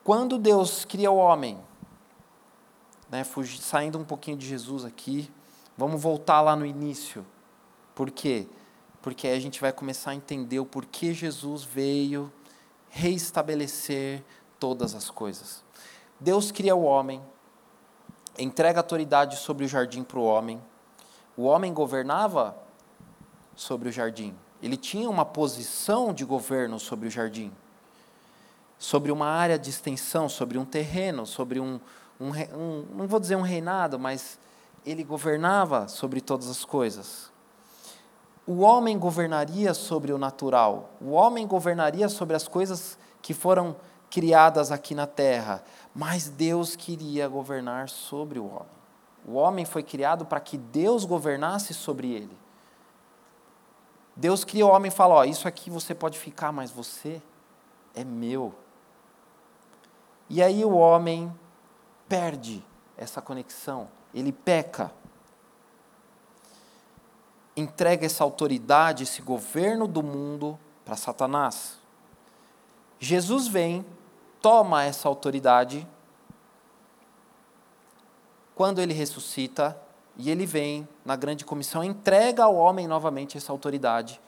Quando 0.04 0.40
Deus 0.40 0.84
cria 0.84 1.12
o 1.12 1.18
homem, 1.18 1.60
né, 3.12 3.26
saindo 3.60 4.00
um 4.00 4.06
pouquinho 4.06 4.38
de 4.38 4.48
Jesus 4.48 4.86
aqui, 4.86 5.30
vamos 5.78 6.02
voltar 6.02 6.40
lá 6.40 6.56
no 6.56 6.66
início. 6.66 7.26
Por 7.94 8.10
quê? 8.10 8.48
Porque 9.02 9.28
aí 9.28 9.36
a 9.36 9.40
gente 9.40 9.60
vai 9.60 9.74
começar 9.74 10.12
a 10.12 10.16
entender 10.16 10.60
o 10.60 10.66
porquê 10.66 11.14
Jesus 11.14 11.64
veio 11.64 12.32
reestabelecer 12.90 14.24
todas 14.58 14.96
as 14.96 15.10
coisas. 15.10 15.62
Deus 16.20 16.52
cria 16.52 16.76
o 16.76 16.84
homem, 16.84 17.22
entrega 18.40 18.80
autoridade 18.80 19.38
sobre 19.38 19.66
o 19.66 19.68
jardim 19.68 20.04
para 20.04 20.20
o 20.20 20.24
homem. 20.24 20.62
O 21.36 21.44
homem 21.44 21.74
governava 21.74 22.56
sobre 23.56 23.90
o 23.90 23.92
jardim. 23.92 24.34
Ele 24.62 24.78
tinha 24.78 25.10
uma 25.10 25.26
posição 25.26 26.14
de 26.14 26.24
governo 26.24 26.80
sobre 26.80 27.08
o 27.08 27.12
jardim, 27.12 27.52
sobre 28.78 29.12
uma 29.12 29.28
área 29.28 29.58
de 29.58 29.70
extensão, 29.70 30.30
sobre 30.30 30.58
um 30.58 30.66
terreno, 30.66 31.26
sobre 31.26 31.60
um, 31.60 31.80
um, 32.22 32.30
um, 32.56 32.86
não 32.96 33.08
vou 33.08 33.20
dizer 33.20 33.36
um 33.36 33.42
reinado, 33.42 33.98
mas 33.98 34.38
ele 34.86 35.04
governava 35.04 35.88
sobre 35.88 36.22
todas 36.22 36.50
as 36.50 36.64
coisas. 36.64 37.32
O 38.46 38.60
homem 38.60 38.98
governaria 38.98 39.74
sobre 39.74 40.12
o 40.14 40.18
natural, 40.18 40.92
o 41.02 41.12
homem 41.12 41.48
governaria 41.48 42.08
sobre 42.08 42.36
as 42.36 42.48
coisas 42.48 42.98
que 43.22 43.34
foram 43.34 43.76
criadas 44.10 44.72
aqui 44.72 44.94
na 44.94 45.08
terra, 45.08 45.64
mas 45.96 46.30
Deus 46.30 46.76
queria 46.76 47.28
governar 47.28 47.90
sobre 47.90 48.40
o 48.40 48.46
homem. 48.46 48.82
O 49.26 49.34
homem 49.34 49.66
foi 49.66 49.84
criado 49.84 50.26
para 50.26 50.40
que 50.40 50.58
Deus 50.58 51.06
governasse 51.06 51.74
sobre 51.74 52.12
ele. 52.12 52.38
Deus 54.16 54.44
cria 54.44 54.66
o 54.66 54.70
homem 54.70 54.90
e 54.90 54.94
fala: 54.94 55.26
isso 55.26 55.48
aqui 55.48 55.70
você 55.70 55.96
pode 55.96 56.18
ficar, 56.18 56.52
mas 56.52 56.72
você 56.72 57.22
é 57.96 58.04
meu. 58.04 58.54
E 60.30 60.42
aí 60.42 60.66
o 60.66 60.76
homem 60.76 61.32
perde 62.12 62.62
essa 62.98 63.22
conexão, 63.22 63.88
ele 64.14 64.34
peca. 64.34 64.92
entrega 67.56 68.06
essa 68.06 68.22
autoridade, 68.22 69.04
esse 69.04 69.22
governo 69.22 69.88
do 69.88 70.04
mundo 70.04 70.60
para 70.84 70.98
Satanás. 70.98 71.78
Jesus 73.00 73.48
vem, 73.48 73.86
toma 74.42 74.84
essa 74.84 75.08
autoridade. 75.08 75.88
Quando 78.56 78.80
ele 78.80 78.94
ressuscita, 78.94 79.80
e 80.18 80.30
ele 80.30 80.46
vem 80.46 80.86
na 81.06 81.16
grande 81.16 81.46
comissão, 81.46 81.82
entrega 81.82 82.44
ao 82.44 82.56
homem 82.56 82.88
novamente 82.88 83.38
essa 83.38 83.54
autoridade, 83.54 84.20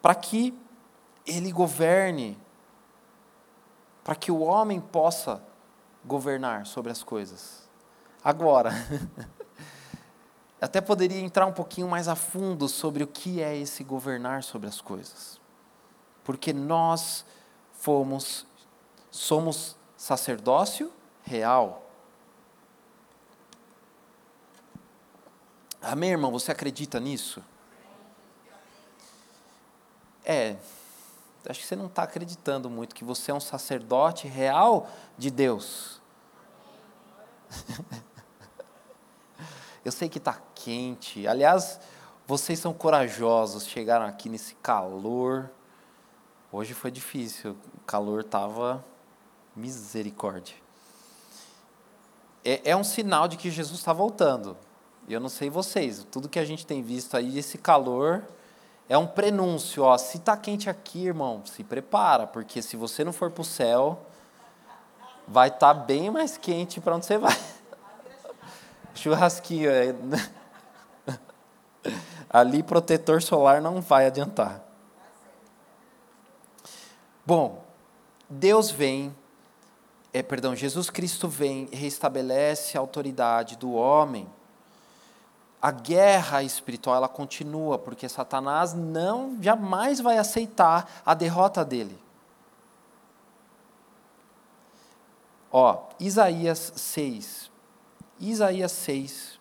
para 0.00 0.14
que 0.14 0.58
ele 1.26 1.52
governe, 1.52 2.38
para 4.04 4.14
que 4.14 4.30
o 4.30 4.40
homem 4.40 4.80
possa 4.80 5.42
governar 6.04 6.66
sobre 6.66 6.90
as 6.90 7.02
coisas. 7.02 7.68
Agora, 8.22 8.72
até 10.60 10.80
poderia 10.80 11.20
entrar 11.20 11.46
um 11.46 11.52
pouquinho 11.52 11.88
mais 11.88 12.08
a 12.08 12.14
fundo 12.14 12.68
sobre 12.68 13.02
o 13.04 13.06
que 13.06 13.42
é 13.42 13.56
esse 13.56 13.84
governar 13.84 14.42
sobre 14.42 14.68
as 14.68 14.80
coisas. 14.80 15.40
Porque 16.24 16.52
nós 16.52 17.24
fomos, 17.72 18.46
somos 19.10 19.76
sacerdócio 19.96 20.92
real. 21.22 21.82
Amém, 25.80 26.10
irmão? 26.10 26.30
Você 26.30 26.52
acredita 26.52 27.00
nisso? 27.00 27.42
É, 30.24 30.56
acho 31.48 31.60
que 31.60 31.66
você 31.66 31.76
não 31.76 31.86
está 31.86 32.02
acreditando 32.04 32.70
muito 32.70 32.94
que 32.94 33.04
você 33.04 33.30
é 33.30 33.34
um 33.34 33.40
sacerdote 33.40 34.28
real 34.28 34.88
de 35.18 35.30
Deus. 35.30 36.00
Eu 39.84 39.90
sei 39.90 40.08
que 40.08 40.18
está 40.18 40.40
quente. 40.54 41.26
Aliás, 41.26 41.80
vocês 42.26 42.58
são 42.58 42.72
corajosos, 42.72 43.66
chegaram 43.66 44.06
aqui 44.06 44.28
nesse 44.28 44.54
calor. 44.56 45.50
Hoje 46.52 46.72
foi 46.74 46.90
difícil, 46.90 47.56
o 47.76 47.80
calor 47.80 48.20
estava 48.20 48.84
misericórdia. 49.56 50.54
É, 52.44 52.70
é 52.70 52.76
um 52.76 52.84
sinal 52.84 53.26
de 53.26 53.36
que 53.36 53.50
Jesus 53.50 53.80
está 53.80 53.92
voltando. 53.92 54.56
Eu 55.08 55.18
não 55.18 55.28
sei 55.28 55.50
vocês, 55.50 56.06
tudo 56.10 56.28
que 56.28 56.38
a 56.38 56.44
gente 56.44 56.64
tem 56.64 56.82
visto 56.82 57.16
aí, 57.16 57.38
esse 57.38 57.58
calor 57.58 58.24
é 58.92 58.98
um 58.98 59.06
prenúncio, 59.06 59.84
ó, 59.84 59.96
se 59.96 60.18
está 60.18 60.36
quente 60.36 60.68
aqui, 60.68 61.06
irmão, 61.06 61.42
se 61.46 61.64
prepara, 61.64 62.26
porque 62.26 62.60
se 62.60 62.76
você 62.76 63.02
não 63.02 63.10
for 63.10 63.30
para 63.30 63.40
o 63.40 63.44
céu, 63.44 64.04
vai 65.26 65.48
estar 65.48 65.72
tá 65.72 65.80
bem 65.80 66.10
mais 66.10 66.36
quente 66.36 66.78
para 66.78 66.94
onde 66.94 67.06
você 67.06 67.16
vai. 67.16 67.34
Churrasquinho, 68.94 69.70
é, 69.70 69.94
ali 72.28 72.62
protetor 72.62 73.22
solar 73.22 73.62
não 73.62 73.80
vai 73.80 74.08
adiantar. 74.08 74.62
Bom, 77.24 77.64
Deus 78.28 78.70
vem, 78.70 79.16
é, 80.12 80.22
perdão, 80.22 80.54
Jesus 80.54 80.90
Cristo 80.90 81.28
vem 81.28 81.66
restabelece 81.72 82.76
a 82.76 82.80
autoridade 82.82 83.56
do 83.56 83.72
homem 83.72 84.28
a 85.62 85.70
guerra 85.70 86.42
espiritual 86.42 86.96
ela 86.96 87.08
continua, 87.08 87.78
porque 87.78 88.08
Satanás 88.08 88.74
não 88.74 89.40
jamais 89.40 90.00
vai 90.00 90.18
aceitar 90.18 90.90
a 91.06 91.14
derrota 91.14 91.64
dele. 91.64 91.96
Ó, 95.52 95.88
Isaías 96.00 96.72
6. 96.74 97.48
Isaías 98.18 98.72
6. 98.72 99.38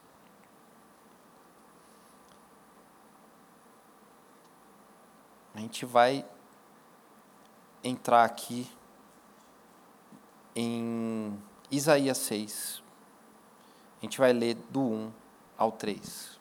A 5.56 5.60
gente 5.60 5.88
vai 5.88 6.24
entrar 7.84 8.26
aqui 8.26 8.70
em 10.56 11.42
Isaías 11.72 12.20
6. 12.20 12.84
A 14.00 14.06
gente 14.06 14.20
vai 14.20 14.32
ler 14.32 14.54
do 14.70 14.82
1 14.82 15.21
ao 15.62 15.72
3. 15.72 16.40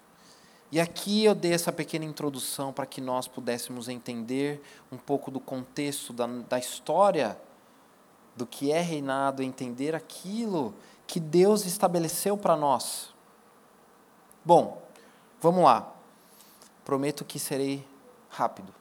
E 0.73 0.81
aqui 0.81 1.25
eu 1.25 1.35
dei 1.35 1.53
essa 1.53 1.71
pequena 1.71 2.05
introdução 2.05 2.73
para 2.73 2.87
que 2.87 3.01
nós 3.01 3.29
pudéssemos 3.29 3.89
entender 3.89 4.63
um 4.91 4.97
pouco 4.97 5.31
do 5.31 5.39
contexto 5.39 6.13
da, 6.13 6.27
da 6.27 6.59
história 6.59 7.39
do 8.35 8.47
que 8.47 8.73
é 8.73 8.81
reinado, 8.81 9.43
entender 9.43 9.95
aquilo 9.95 10.75
que 11.07 11.21
Deus 11.21 11.67
estabeleceu 11.67 12.37
para 12.37 12.57
nós. 12.57 13.13
Bom, 14.45 14.81
vamos 15.41 15.65
lá. 15.65 15.93
Prometo 16.85 17.25
que 17.25 17.39
serei 17.39 17.87
rápido. 18.31 18.73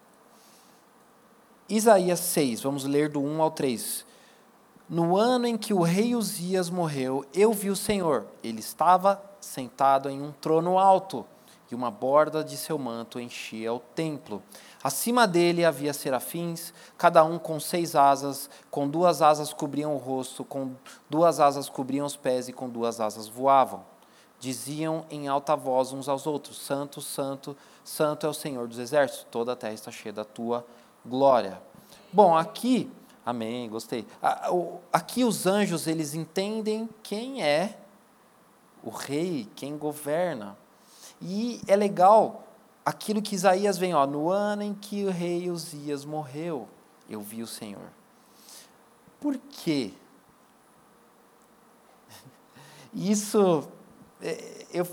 Isaías 1.67 2.19
6, 2.19 2.61
vamos 2.61 2.85
ler 2.85 3.09
do 3.09 3.19
1 3.19 3.41
ao 3.41 3.51
3. 3.51 4.05
No 4.89 5.15
ano 5.15 5.45
em 5.45 5.55
que 5.55 5.71
o 5.71 5.83
rei 5.83 6.15
Uzias 6.15 6.67
morreu, 6.67 7.23
eu 7.31 7.53
vi 7.53 7.69
o 7.69 7.75
Senhor. 7.75 8.25
Ele 8.43 8.59
estava 8.59 9.21
sentado 9.39 10.09
em 10.09 10.19
um 10.19 10.31
trono 10.31 10.79
alto, 10.79 11.23
e 11.71 11.75
uma 11.75 11.91
borda 11.91 12.43
de 12.43 12.57
seu 12.57 12.79
manto 12.79 13.19
enchia 13.19 13.71
o 13.71 13.79
templo. 13.79 14.41
Acima 14.83 15.27
dele 15.27 15.63
havia 15.63 15.93
serafins, 15.93 16.73
cada 16.97 17.23
um 17.23 17.37
com 17.37 17.59
seis 17.59 17.95
asas, 17.95 18.49
com 18.71 18.87
duas 18.87 19.21
asas 19.21 19.53
cobriam 19.53 19.93
o 19.93 19.97
rosto, 19.97 20.43
com 20.43 20.71
duas 21.07 21.39
asas 21.39 21.69
cobriam 21.69 22.07
os 22.07 22.15
pés 22.15 22.49
e 22.49 22.53
com 22.53 22.67
duas 22.67 22.99
asas 22.99 23.27
voavam. 23.27 23.85
Diziam 24.39 25.05
em 25.11 25.27
alta 25.27 25.55
voz 25.55 25.93
uns 25.93 26.09
aos 26.09 26.25
outros: 26.25 26.57
Santo, 26.57 26.99
Santo, 26.99 27.55
Santo 27.83 28.25
é 28.25 28.29
o 28.29 28.33
Senhor 28.33 28.67
dos 28.67 28.79
exércitos, 28.79 29.27
toda 29.29 29.51
a 29.51 29.55
terra 29.55 29.73
está 29.73 29.91
cheia 29.91 30.13
da 30.13 30.25
tua 30.25 30.65
glória. 31.05 31.61
Bom, 32.11 32.35
aqui, 32.35 32.89
amém, 33.29 33.69
gostei. 33.69 34.05
Aqui 34.91 35.23
os 35.23 35.45
anjos, 35.45 35.87
eles 35.87 36.13
entendem 36.13 36.89
quem 37.03 37.43
é 37.43 37.77
o 38.83 38.89
rei, 38.89 39.47
quem 39.55 39.77
governa. 39.77 40.57
E 41.21 41.61
é 41.67 41.75
legal 41.75 42.43
aquilo 42.85 43.21
que 43.21 43.35
Isaías 43.35 43.77
vem, 43.77 43.93
ó, 43.93 44.05
no 44.05 44.29
ano 44.29 44.63
em 44.63 44.73
que 44.73 45.05
o 45.05 45.11
rei 45.11 45.49
Uzias 45.49 46.05
morreu, 46.05 46.67
eu 47.09 47.21
vi 47.21 47.43
o 47.43 47.47
Senhor. 47.47 47.89
Por 49.19 49.37
quê? 49.37 49.93
Isso, 52.93 53.67
é, 54.21 54.65
eu 54.73 54.87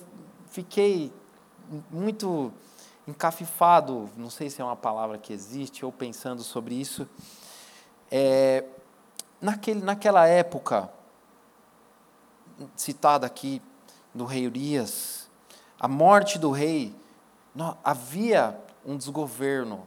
fiquei 0.51 1.13
muito 1.91 2.53
encafifado, 3.07 4.11
não 4.17 4.29
sei 4.31 4.51
se 4.51 4.61
é 4.61 4.65
uma 4.65 4.77
palavra 4.77 5.17
que 5.17 5.33
existe, 5.33 5.85
ou 5.85 5.93
pensando 5.93 6.43
sobre 6.43 6.75
isso. 6.75 7.09
É, 8.11 8.65
naquele, 9.41 9.81
naquela 9.83 10.27
época, 10.27 10.91
citada 12.75 13.27
aqui 13.27 13.61
do 14.15 14.25
rei 14.25 14.47
Urias, 14.47 15.29
a 15.79 15.87
morte 15.87 16.39
do 16.39 16.51
rei, 16.51 16.95
não, 17.55 17.77
havia 17.85 18.59
um 18.85 18.97
desgoverno. 18.97 19.87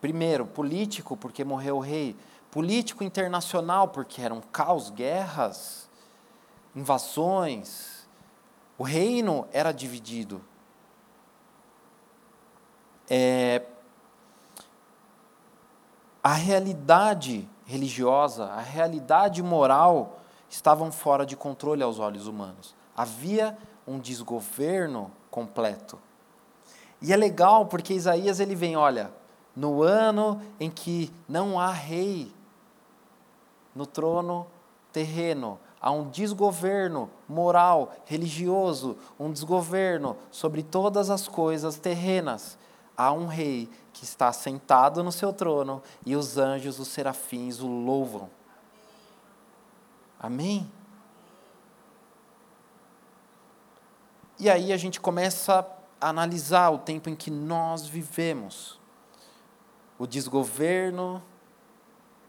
Primeiro, 0.00 0.46
político, 0.46 1.16
porque 1.16 1.44
morreu 1.44 1.76
o 1.76 1.80
rei. 1.80 2.16
Político 2.50 3.02
internacional, 3.02 3.88
porque 3.88 4.20
eram 4.20 4.40
caos, 4.40 4.90
guerras, 4.90 5.88
invasões. 6.74 8.06
O 8.78 8.82
reino 8.82 9.48
era 9.52 9.72
dividido. 9.72 10.44
É, 13.08 13.62
a 16.26 16.32
realidade 16.32 17.48
religiosa, 17.64 18.46
a 18.46 18.60
realidade 18.60 19.40
moral 19.44 20.18
estavam 20.50 20.90
fora 20.90 21.24
de 21.24 21.36
controle 21.36 21.84
aos 21.84 22.00
olhos 22.00 22.26
humanos. 22.26 22.74
Havia 22.96 23.56
um 23.86 24.00
desgoverno 24.00 25.12
completo. 25.30 25.96
E 27.00 27.12
é 27.12 27.16
legal 27.16 27.66
porque 27.66 27.94
Isaías 27.94 28.40
ele 28.40 28.56
vem, 28.56 28.76
olha, 28.76 29.12
no 29.54 29.84
ano 29.84 30.42
em 30.58 30.68
que 30.68 31.12
não 31.28 31.60
há 31.60 31.70
rei 31.70 32.32
no 33.72 33.86
trono 33.86 34.48
terreno, 34.92 35.60
há 35.80 35.92
um 35.92 36.10
desgoverno 36.10 37.08
moral, 37.28 37.92
religioso, 38.04 38.98
um 39.16 39.30
desgoverno 39.30 40.16
sobre 40.32 40.64
todas 40.64 41.08
as 41.08 41.28
coisas 41.28 41.78
terrenas. 41.78 42.58
Há 42.96 43.12
um 43.12 43.26
rei 43.26 43.68
que 43.92 44.04
está 44.04 44.32
sentado 44.32 45.02
no 45.02 45.12
seu 45.12 45.32
trono 45.32 45.82
e 46.04 46.16
os 46.16 46.38
anjos, 46.38 46.78
os 46.78 46.88
serafins 46.88 47.60
o 47.60 47.66
louvam. 47.66 48.30
Amém? 50.18 50.70
E 54.38 54.50
aí 54.50 54.72
a 54.72 54.76
gente 54.76 55.00
começa 55.00 55.66
a 56.00 56.08
analisar 56.08 56.70
o 56.70 56.78
tempo 56.78 57.08
em 57.08 57.16
que 57.16 57.30
nós 57.30 57.86
vivemos. 57.86 58.78
O 59.98 60.06
desgoverno 60.06 61.22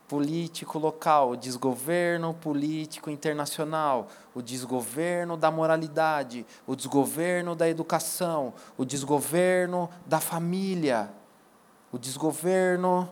político 0.08 0.80
local, 0.80 1.32
o 1.32 1.38
desgoverno 1.38 2.34
político 2.34 3.10
internacional, 3.10 4.08
o 4.34 4.42
desgoverno 4.42 5.36
da 5.36 5.52
moralidade, 5.52 6.46
o 6.66 6.76
desgoverno 6.76 7.56
da 7.56 7.68
educação, 7.68 8.54
o 8.78 8.86
desgoverno 8.86 9.90
da 10.06 10.20
família, 10.20 11.12
o 11.92 11.98
desgoverno 11.98 13.10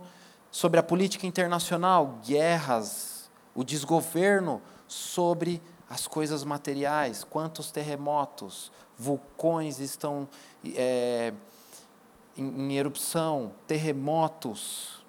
sobre 0.49 0.79
a 0.79 0.83
política 0.83 1.27
internacional, 1.27 2.19
guerras, 2.23 3.29
o 3.53 3.63
desgoverno 3.63 4.61
sobre 4.87 5.61
as 5.89 6.07
coisas 6.07 6.43
materiais, 6.43 7.25
quantos 7.25 7.71
terremotos, 7.71 8.71
vulcões 8.97 9.79
estão 9.79 10.27
é, 10.73 11.33
em, 12.37 12.43
em 12.43 12.77
erupção, 12.77 13.51
terremotos, 13.67 15.04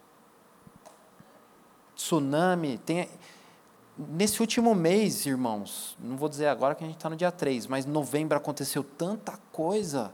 tsunami. 2.06 2.78
Tem, 2.78 3.08
nesse 3.96 4.40
último 4.40 4.74
mês, 4.74 5.26
irmãos, 5.26 5.96
não 5.98 6.16
vou 6.16 6.28
dizer 6.28 6.46
agora 6.46 6.74
que 6.74 6.84
a 6.84 6.86
gente 6.86 6.96
está 6.96 7.10
no 7.10 7.16
dia 7.16 7.32
3, 7.32 7.66
mas 7.66 7.84
em 7.84 7.90
novembro 7.90 8.36
aconteceu 8.36 8.84
tanta 8.84 9.36
coisa. 9.52 10.12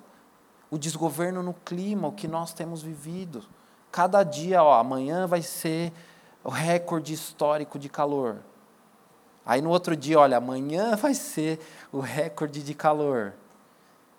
O 0.70 0.78
desgoverno 0.78 1.42
no 1.42 1.52
clima, 1.52 2.08
o 2.08 2.12
que 2.12 2.26
nós 2.26 2.54
temos 2.54 2.82
vivido. 2.82 3.44
Cada 3.90 4.22
dia, 4.22 4.62
ó, 4.62 4.80
amanhã 4.80 5.26
vai 5.26 5.42
ser 5.42 5.92
o 6.42 6.48
recorde 6.48 7.12
histórico 7.12 7.78
de 7.78 7.90
calor. 7.90 8.38
Aí 9.44 9.60
no 9.60 9.68
outro 9.68 9.94
dia, 9.94 10.18
olha, 10.18 10.38
amanhã 10.38 10.96
vai 10.96 11.14
ser 11.14 11.60
o 11.92 12.00
recorde 12.00 12.62
de 12.62 12.74
calor. 12.74 13.34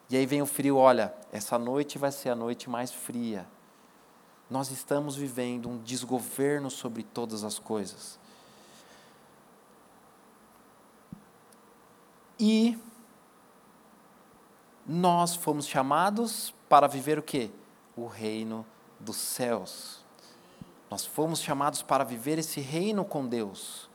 E 0.09 0.17
aí 0.17 0.27
vem 0.27 0.41
o 0.41 0.45
frio, 0.45 0.77
olha, 0.77 1.11
essa 1.31 1.57
noite 1.57 1.97
vai 1.97 2.11
ser 2.11 2.29
a 2.29 2.35
noite 2.35 2.69
mais 2.69 2.91
fria. 2.91 3.47
Nós 4.53 4.69
estamos 4.69 5.15
vivendo 5.15 5.67
um 5.67 5.79
desgoverno 5.79 6.69
sobre 6.69 7.01
todas 7.01 7.43
as 7.43 7.57
coisas. 7.57 8.19
E 12.39 12.77
nós 14.85 15.33
fomos 15.33 15.65
chamados 15.65 16.53
para 16.69 16.85
viver 16.85 17.17
o 17.17 17.23
quê? 17.23 17.49
O 17.97 18.05
reino 18.05 18.63
dos 18.99 19.15
céus. 19.15 20.05
Nós 20.87 21.03
fomos 21.03 21.41
chamados 21.41 21.81
para 21.81 22.03
viver 22.03 22.37
esse 22.37 22.61
reino 22.61 23.03
com 23.03 23.25
Deus. 23.25 23.89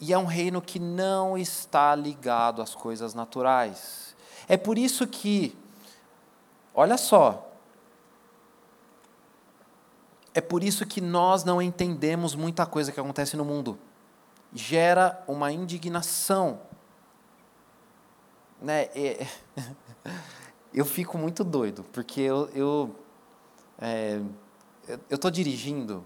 E 0.00 0.10
é 0.10 0.16
um 0.16 0.24
reino 0.24 0.62
que 0.62 0.78
não 0.78 1.36
está 1.36 1.94
ligado 1.94 2.62
às 2.62 2.74
coisas 2.74 3.12
naturais. 3.12 4.16
É 4.48 4.56
por 4.56 4.78
isso 4.78 5.06
que, 5.06 5.54
olha 6.74 6.96
só, 6.96 7.46
é 10.36 10.40
por 10.42 10.62
isso 10.62 10.84
que 10.84 11.00
nós 11.00 11.44
não 11.44 11.62
entendemos 11.62 12.34
muita 12.34 12.66
coisa 12.66 12.92
que 12.92 13.00
acontece 13.00 13.38
no 13.38 13.44
mundo. 13.44 13.78
Gera 14.52 15.24
uma 15.26 15.50
indignação. 15.50 16.60
Né? 18.60 18.82
É, 18.94 19.26
eu 20.74 20.84
fico 20.84 21.16
muito 21.16 21.42
doido, 21.42 21.84
porque 21.84 22.20
eu 22.20 22.50
eu 22.54 22.94
é, 23.78 24.20
estou 25.08 25.30
dirigindo 25.30 26.04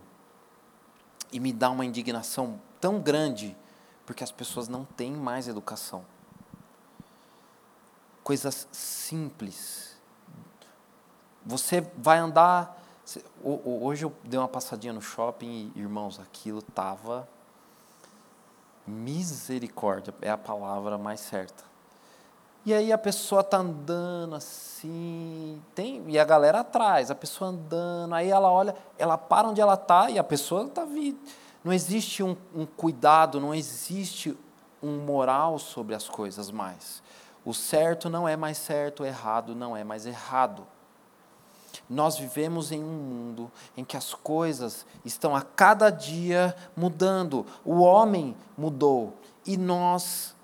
e 1.33 1.41
me 1.41 1.53
dá 1.53 1.69
uma 1.69 1.85
indignação 1.85 2.61
tão 2.81 3.01
grande 3.01 3.57
porque 4.07 4.23
as 4.23 4.31
pessoas 4.31 4.69
não 4.69 4.85
têm 4.85 5.11
mais 5.13 5.49
educação. 5.49 6.05
Coisas 8.23 8.69
simples. 8.71 9.97
Você 11.45 11.81
vai 11.97 12.19
andar. 12.19 12.80
Hoje 13.43 14.05
eu 14.05 14.13
dei 14.25 14.39
uma 14.39 14.49
passadinha 14.49 14.93
no 14.93 15.01
shopping 15.01 15.73
e, 15.75 15.81
irmãos, 15.81 16.21
aquilo 16.21 16.63
tava 16.63 17.29
misericórdia, 18.87 20.15
é 20.21 20.31
a 20.31 20.39
palavra 20.39 20.99
mais 20.99 21.21
certa. 21.21 21.65
E 22.67 22.75
aí 22.75 22.93
a 22.93 22.99
pessoa 22.99 23.43
tá 23.43 23.59
andando 23.59 24.35
assim, 24.35 25.63
tem 25.75 26.03
e 26.09 26.19
a 26.19 26.25
galera 26.25 26.61
atrás, 26.61 27.11
a 27.11 27.15
pessoa 27.15 27.51
andando, 27.51 28.15
aí 28.15 28.29
ela 28.29 28.51
olha, 28.51 28.77
ela 28.99 29.17
para 29.17 29.49
onde 29.49 29.61
ela 29.61 29.77
tá 29.77 30.11
e 30.11 30.19
a 30.19 30.25
pessoa 30.25 30.69
tá 30.69 30.85
vindo 30.85 31.19
não 31.63 31.73
existe 31.73 32.23
um, 32.23 32.37
um 32.55 32.65
cuidado, 32.65 33.41
não 33.41 33.55
existe 33.55 34.37
um 34.83 34.99
moral 34.99 35.59
sobre 35.59 35.95
as 35.95 36.09
coisas 36.09 36.51
mais. 36.51 37.03
O 37.45 37.53
certo 37.53 38.09
não 38.09 38.27
é 38.27 38.37
mais 38.37 38.59
certo, 38.59 39.03
o 39.03 39.07
errado 39.07 39.55
não 39.55 39.77
é 39.77 39.85
mais 39.85 40.07
errado. 40.07 40.67
Nós 41.89 42.19
vivemos 42.19 42.73
em 42.73 42.83
um 42.83 42.87
mundo 42.87 43.51
em 43.77 43.85
que 43.85 43.97
as 43.97 44.15
coisas 44.15 44.87
estão 45.05 45.35
a 45.35 45.43
cada 45.43 45.91
dia 45.91 46.55
mudando. 46.77 47.47
O 47.65 47.81
homem 47.81 48.37
mudou 48.57 49.17
e 49.47 49.57
nós 49.57 50.35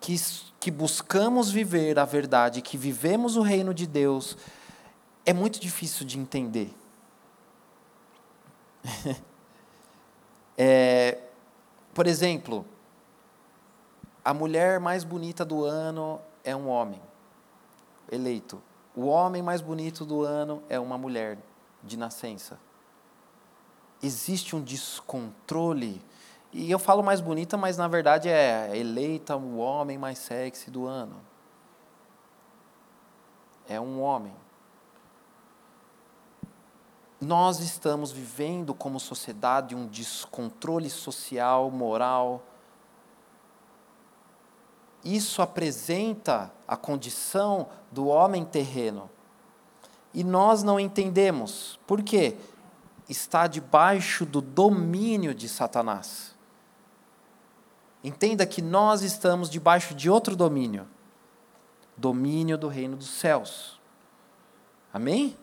que, 0.00 0.16
que 0.58 0.70
buscamos 0.70 1.50
viver 1.50 1.98
a 1.98 2.04
verdade, 2.04 2.62
que 2.62 2.76
vivemos 2.76 3.36
o 3.36 3.42
reino 3.42 3.74
de 3.74 3.86
Deus, 3.86 4.36
é 5.24 5.32
muito 5.32 5.60
difícil 5.60 6.06
de 6.06 6.18
entender. 6.18 6.74
É, 10.58 11.18
por 11.92 12.06
exemplo, 12.06 12.64
a 14.24 14.32
mulher 14.32 14.80
mais 14.80 15.04
bonita 15.04 15.44
do 15.44 15.64
ano 15.64 16.18
é 16.42 16.56
um 16.56 16.66
homem 16.68 16.98
eleito. 18.10 18.62
O 18.96 19.06
homem 19.06 19.42
mais 19.42 19.60
bonito 19.60 20.04
do 20.04 20.22
ano 20.22 20.62
é 20.68 20.80
uma 20.80 20.98
mulher 20.98 21.38
de 21.84 21.96
nascença. 21.96 22.58
Existe 24.02 24.56
um 24.56 24.62
descontrole. 24.62 26.02
E 26.52 26.70
eu 26.70 26.78
falo 26.78 27.02
mais 27.02 27.20
bonita, 27.20 27.56
mas 27.56 27.76
na 27.76 27.86
verdade 27.86 28.28
é 28.28 28.76
eleita 28.76 29.36
o 29.36 29.58
homem 29.58 29.98
mais 29.98 30.18
sexy 30.18 30.70
do 30.70 30.86
ano. 30.86 31.16
É 33.68 33.78
um 33.78 34.00
homem 34.00 34.34
nós 37.20 37.60
estamos 37.60 38.12
vivendo 38.12 38.74
como 38.74 39.00
sociedade 39.00 39.74
um 39.74 39.86
descontrole 39.86 40.90
social, 40.90 41.70
moral. 41.70 42.42
Isso 45.14 45.40
apresenta 45.40 46.52
a 46.66 46.76
condição 46.76 47.68
do 47.92 48.08
homem 48.08 48.44
terreno. 48.44 49.08
E 50.12 50.24
nós 50.24 50.62
não 50.62 50.80
entendemos. 50.80 51.78
Por 51.86 52.02
quê? 52.02 52.36
Está 53.08 53.46
debaixo 53.46 54.26
do 54.26 54.40
domínio 54.40 55.34
de 55.34 55.48
Satanás. 55.48 56.34
Entenda 58.02 58.44
que 58.44 58.60
nós 58.60 59.02
estamos 59.02 59.48
debaixo 59.48 59.94
de 59.94 60.10
outro 60.10 60.34
domínio 60.34 60.88
domínio 61.96 62.58
do 62.58 62.68
reino 62.68 62.96
dos 62.96 63.08
céus. 63.08 63.80
Amém? 64.92 65.36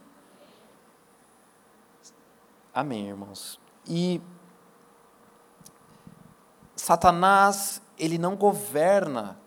Amém, 2.73 3.10
irmãos. 3.10 3.60
E 3.88 4.21
Satanás, 6.76 7.82
ele 7.97 8.17
não 8.17 8.36
governa, 8.36 9.39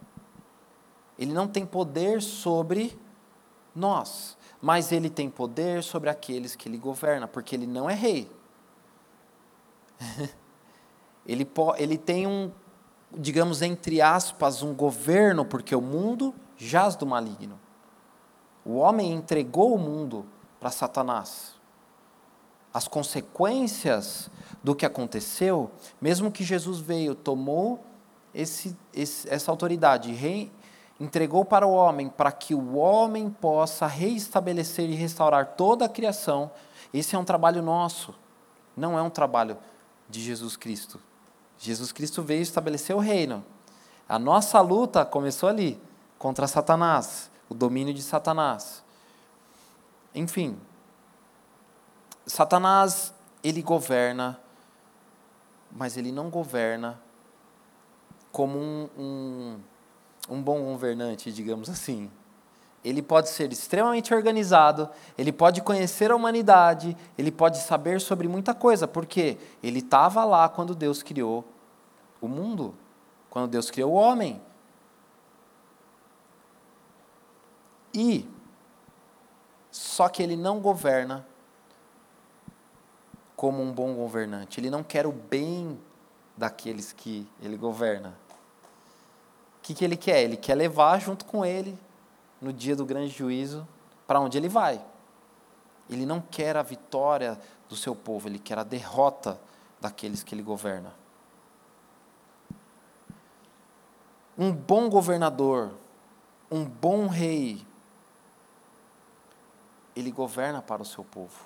ele 1.19 1.33
não 1.33 1.49
tem 1.49 1.65
poder 1.65 2.23
sobre 2.23 2.99
nós, 3.75 4.37
mas 4.61 4.93
ele 4.93 5.11
tem 5.11 5.31
poder 5.31 5.83
sobre 5.83 6.11
aqueles 6.11 6.57
que 6.57 6.69
ele 6.69 6.79
governa, 6.79 7.27
porque 7.29 7.55
ele 7.55 7.67
não 7.67 7.89
é 7.89 7.95
rei. 7.95 8.31
ele, 11.27 11.49
ele 11.79 11.99
tem 11.99 12.27
um, 12.27 12.51
digamos, 13.13 13.63
entre 13.63 14.01
aspas, 14.01 14.63
um 14.63 14.75
governo, 14.75 15.45
porque 15.45 15.75
o 15.75 15.81
mundo 15.81 16.35
jaz 16.57 16.97
do 16.97 17.07
maligno. 17.07 17.59
O 18.65 18.77
homem 18.77 19.13
entregou 19.13 19.75
o 19.75 19.79
mundo 19.79 20.27
para 20.59 20.71
Satanás 20.71 21.57
as 22.77 22.87
consequências 22.87 24.31
do 24.63 24.75
que 24.75 24.85
aconteceu, 24.85 25.71
mesmo 25.99 26.31
que 26.31 26.45
Jesus 26.45 26.79
veio, 26.79 27.15
tomou 27.15 27.83
esse, 28.35 28.77
esse, 28.93 29.27
essa 29.31 29.51
autoridade, 29.51 30.13
rei, 30.13 30.53
entregou 30.99 31.45
para 31.45 31.67
o 31.67 31.73
homem, 31.73 32.09
para 32.09 32.33
que 32.33 32.55
o 32.55 32.77
homem 32.77 33.31
possa 33.31 33.87
reestabelecer 33.87 34.89
e 34.89 34.95
restaurar 34.95 35.55
toda 35.57 35.85
a 35.85 35.89
criação, 35.89 36.51
esse 36.93 37.15
é 37.15 37.19
um 37.19 37.25
trabalho 37.25 37.63
nosso, 37.63 38.15
não 38.77 38.99
é 38.99 39.03
um 39.03 39.11
trabalho 39.11 39.59
de 40.09 40.21
Jesus 40.21 40.57
Cristo. 40.57 41.01
Jesus 41.59 41.93
Cristo 41.93 42.23
veio 42.23 42.43
estabelecer 42.43 42.95
o 42.95 43.01
reino. 43.01 43.45
A 44.09 44.19
nossa 44.19 44.61
luta 44.61 45.05
começou 45.05 45.49
ali, 45.49 45.81
contra 46.19 46.47
Satanás, 46.47 47.31
o 47.49 47.55
domínio 47.55 47.93
de 47.93 48.03
Satanás. 48.03 48.83
Enfim, 50.15 50.59
Satanás, 52.27 53.13
ele 53.43 53.63
governa, 53.63 54.41
mas 55.71 55.97
ele 55.97 56.11
não 56.11 56.31
governa 56.31 57.01
como 58.33 58.59
um, 58.59 58.89
um, 58.99 59.61
um 60.29 60.43
bom 60.43 60.65
governante, 60.65 61.33
digamos 61.33 61.69
assim. 61.69 62.11
ele 62.85 63.03
pode 63.03 63.29
ser 63.31 63.53
extremamente 63.53 64.15
organizado, 64.15 64.89
ele 65.19 65.33
pode 65.33 65.61
conhecer 65.61 66.13
a 66.13 66.17
humanidade, 66.17 66.97
ele 67.19 67.33
pode 67.33 67.59
saber 67.59 68.01
sobre 68.01 68.29
muita 68.29 68.55
coisa, 68.55 68.87
porque 68.87 69.39
ele 69.61 69.81
estava 69.81 70.25
lá 70.25 70.49
quando 70.49 70.73
Deus 70.73 71.03
criou 71.03 71.45
o 72.21 72.29
mundo, 72.29 72.75
quando 73.29 73.51
Deus 73.51 73.71
criou 73.73 73.93
o 73.93 73.97
homem. 73.97 74.41
E 77.93 78.29
só 79.71 80.09
que 80.09 80.23
ele 80.23 80.37
não 80.37 80.61
governa 80.61 81.27
como 83.37 83.63
um 83.63 83.73
bom 83.73 83.95
governante. 83.95 84.59
Ele 84.59 84.71
não 84.71 84.83
quer 84.83 85.07
o 85.07 85.13
bem 85.13 85.79
daqueles 86.37 86.93
que 86.93 87.29
ele 87.43 87.57
governa. 87.57 88.17
Que, 89.67 89.75
que 89.75 89.85
ele 89.85 89.97
quer? 89.97 90.23
Ele 90.23 90.37
quer 90.37 90.55
levar 90.55 91.01
junto 91.01 91.25
com 91.25 91.45
ele, 91.45 91.77
no 92.41 92.53
dia 92.53 92.77
do 92.77 92.87
grande 92.87 93.09
juízo, 93.09 93.67
para 94.07 94.21
onde 94.21 94.39
ele 94.39 94.49
vai. 94.49 94.81
Ele 95.91 96.07
não 96.07 96.21
quer 96.21 96.57
a 96.57 96.63
vitória 96.63 97.37
do 97.69 97.75
seu 97.75 97.93
povo, 97.93 98.29
ele 98.29 98.39
quer 98.39 98.57
a 98.61 98.63
derrota 98.63 99.41
daqueles 99.81 100.23
que 100.23 100.37
ele 100.37 100.43
governa. 100.45 100.95
Um 104.39 104.53
bom 104.53 104.89
governador, 104.89 105.73
um 106.49 106.65
bom 106.65 107.09
rei, 107.09 107.67
ele 109.97 110.13
governa 110.13 110.63
para 110.63 110.81
o 110.81 110.87
seu 110.87 111.03
povo. 111.03 111.45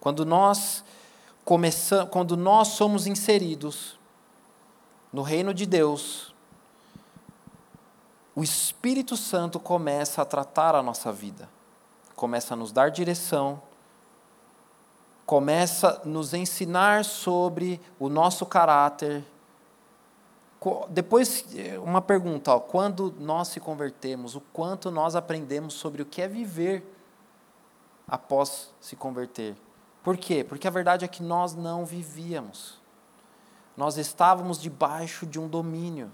Quando 0.00 0.24
nós 0.24 0.82
começamos, 1.44 2.10
quando 2.10 2.34
nós 2.34 2.68
somos 2.68 3.06
inseridos 3.06 4.00
no 5.12 5.20
reino 5.20 5.52
de 5.52 5.66
Deus, 5.66 6.31
o 8.34 8.42
Espírito 8.42 9.16
Santo 9.16 9.60
começa 9.60 10.22
a 10.22 10.24
tratar 10.24 10.74
a 10.74 10.82
nossa 10.82 11.12
vida, 11.12 11.48
começa 12.16 12.54
a 12.54 12.56
nos 12.56 12.72
dar 12.72 12.90
direção, 12.90 13.60
começa 15.26 16.00
a 16.02 16.08
nos 16.08 16.32
ensinar 16.32 17.04
sobre 17.04 17.80
o 17.98 18.08
nosso 18.08 18.46
caráter. 18.46 19.24
Depois, 20.88 21.44
uma 21.82 22.00
pergunta: 22.00 22.54
ó, 22.54 22.60
quando 22.60 23.14
nós 23.18 23.48
se 23.48 23.60
convertemos, 23.60 24.34
o 24.34 24.40
quanto 24.40 24.90
nós 24.90 25.14
aprendemos 25.14 25.74
sobre 25.74 26.02
o 26.02 26.06
que 26.06 26.22
é 26.22 26.28
viver 26.28 26.84
após 28.08 28.72
se 28.80 28.96
converter? 28.96 29.56
Por 30.02 30.16
quê? 30.16 30.42
Porque 30.42 30.66
a 30.66 30.70
verdade 30.70 31.04
é 31.04 31.08
que 31.08 31.22
nós 31.22 31.54
não 31.54 31.84
vivíamos. 31.84 32.80
Nós 33.76 33.96
estávamos 33.96 34.60
debaixo 34.60 35.26
de 35.26 35.38
um 35.38 35.48
domínio. 35.48 36.10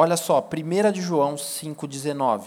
Olha 0.00 0.16
só, 0.16 0.40
1 0.40 0.92
de 0.92 1.02
João 1.02 1.34
5,19. 1.34 2.44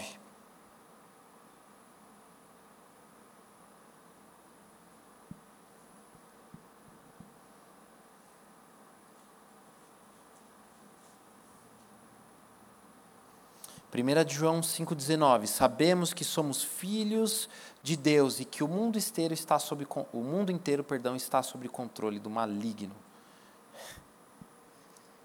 1 13.93 14.23
de 14.23 14.33
João 14.33 14.61
5,19, 14.61 15.45
sabemos 15.47 16.13
que 16.13 16.23
somos 16.23 16.63
filhos 16.63 17.49
de 17.83 17.97
Deus 17.97 18.39
e 18.39 18.45
que 18.45 18.63
o 18.63 18.67
mundo 18.69 18.97
inteiro 18.97 19.33
está 19.33 19.59
sob 19.59 19.85
o 20.13 20.21
mundo 20.21 20.53
inteiro, 20.53 20.85
perdão, 20.85 21.17
está 21.17 21.43
sob 21.43 21.67
controle 21.67 22.17
do 22.17 22.29
maligno. 22.29 22.95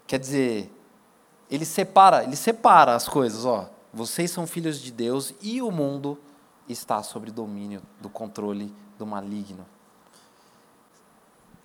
Quer 0.05 0.19
dizer, 0.19 0.76
ele 1.49 1.65
separa, 1.65 2.23
ele 2.23 2.35
separa 2.35 2.95
as 2.95 3.07
coisas, 3.07 3.45
ó. 3.45 3.69
Vocês 3.93 4.31
são 4.31 4.45
filhos 4.45 4.79
de 4.79 4.91
Deus 4.91 5.33
e 5.41 5.61
o 5.61 5.71
mundo 5.71 6.19
está 6.67 7.01
sob 7.01 7.31
domínio 7.31 7.81
do 8.01 8.09
controle 8.09 8.73
do 8.97 9.05
maligno. 9.05 9.65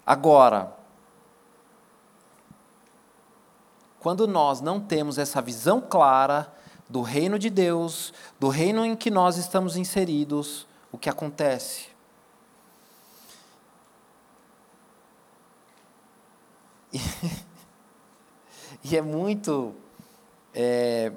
Agora, 0.06 0.72
quando 4.00 4.26
nós 4.26 4.60
não 4.60 4.80
temos 4.80 5.18
essa 5.18 5.40
visão 5.40 5.80
clara 5.80 6.52
do 6.88 7.02
reino 7.02 7.38
de 7.38 7.48
Deus, 7.48 8.12
do 8.38 8.48
reino 8.48 8.84
em 8.84 8.96
que 8.96 9.10
nós 9.10 9.36
estamos 9.36 9.76
inseridos, 9.76 10.66
o 10.90 10.98
que 10.98 11.08
acontece? 11.08 11.88
E, 16.92 16.98
e 18.84 18.96
é 18.96 19.02
muito. 19.02 19.74
É, 20.54 21.12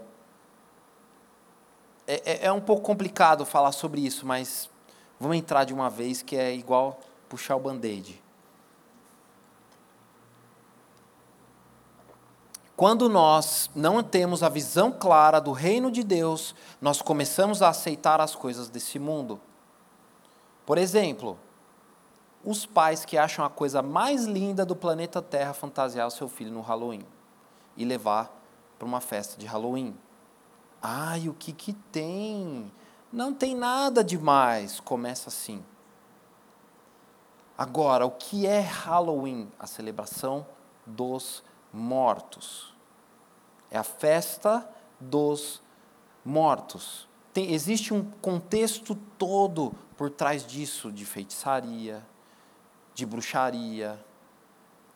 é, 2.07 2.45
é 2.45 2.51
um 2.51 2.61
pouco 2.61 2.83
complicado 2.83 3.45
falar 3.45 3.71
sobre 3.71 4.01
isso, 4.01 4.25
mas 4.25 4.69
vamos 5.19 5.37
entrar 5.37 5.63
de 5.63 5.73
uma 5.73 5.89
vez 5.89 6.21
que 6.21 6.35
é 6.35 6.53
igual 6.53 6.99
puxar 7.27 7.55
o 7.55 7.59
band-aid. 7.59 8.21
Quando 12.75 13.07
nós 13.09 13.69
não 13.73 14.03
temos 14.03 14.43
a 14.43 14.49
visão 14.49 14.91
clara 14.91 15.39
do 15.39 15.53
reino 15.53 15.89
de 15.89 16.03
Deus, 16.03 16.53
nós 16.81 17.01
começamos 17.01 17.61
a 17.61 17.69
aceitar 17.69 18.19
as 18.19 18.35
coisas 18.35 18.69
desse 18.69 18.99
mundo. 18.99 19.39
Por 20.65 20.77
exemplo, 20.77 21.39
os 22.43 22.65
pais 22.65 23.05
que 23.05 23.17
acham 23.17 23.45
a 23.45 23.49
coisa 23.49 23.81
mais 23.81 24.25
linda 24.25 24.65
do 24.65 24.75
planeta 24.75 25.21
Terra 25.21 25.53
fantasiar 25.53 26.05
o 26.05 26.11
seu 26.11 26.27
filho 26.27 26.51
no 26.51 26.61
Halloween 26.61 27.05
e 27.75 27.85
levar 27.85 28.31
para 28.77 28.87
uma 28.87 29.01
festa 29.01 29.39
de 29.39 29.45
Halloween. 29.45 29.95
Ai, 30.81 31.27
o 31.29 31.33
que 31.33 31.51
que 31.51 31.73
tem? 31.73 32.71
Não 33.11 33.33
tem 33.33 33.55
nada 33.55 34.03
demais. 34.03 34.79
Começa 34.79 35.29
assim. 35.29 35.63
Agora, 37.57 38.05
o 38.05 38.11
que 38.11 38.45
é 38.45 38.59
Halloween? 38.59 39.51
A 39.57 39.65
celebração 39.65 40.45
dos 40.85 41.43
mortos. 41.71 42.73
É 43.71 43.77
a 43.77 43.83
festa 43.83 44.69
dos 44.99 45.61
mortos. 46.23 47.07
Tem, 47.33 47.53
existe 47.53 47.93
um 47.93 48.03
contexto 48.21 48.95
todo 49.17 49.73
por 49.97 50.09
trás 50.09 50.45
disso, 50.45 50.91
de 50.91 51.05
feitiçaria, 51.05 52.05
de 52.93 53.05
bruxaria. 53.05 54.03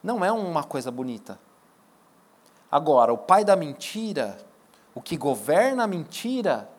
Não 0.03 0.23
é 0.23 0.31
uma 0.31 0.63
coisa 0.63 0.91
bonita. 0.91 1.39
Agora, 2.71 3.13
o 3.13 3.17
pai 3.17 3.43
da 3.43 3.55
mentira, 3.55 4.37
o 4.93 5.01
que 5.01 5.17
governa 5.17 5.83
a 5.83 5.87
mentira, 5.87 6.69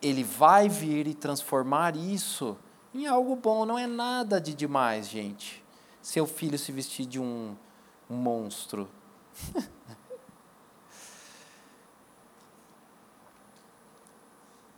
ele 0.00 0.24
vai 0.24 0.68
vir 0.68 1.06
e 1.06 1.14
transformar 1.14 1.96
isso 1.96 2.56
em 2.94 3.06
algo 3.06 3.36
bom. 3.36 3.64
Não 3.64 3.78
é 3.78 3.86
nada 3.86 4.40
de 4.40 4.54
demais, 4.54 5.08
gente. 5.08 5.62
Seu 6.00 6.26
filho 6.26 6.58
se 6.58 6.72
vestir 6.72 7.06
de 7.06 7.20
um, 7.20 7.56
um 8.10 8.16
monstro 8.16 8.88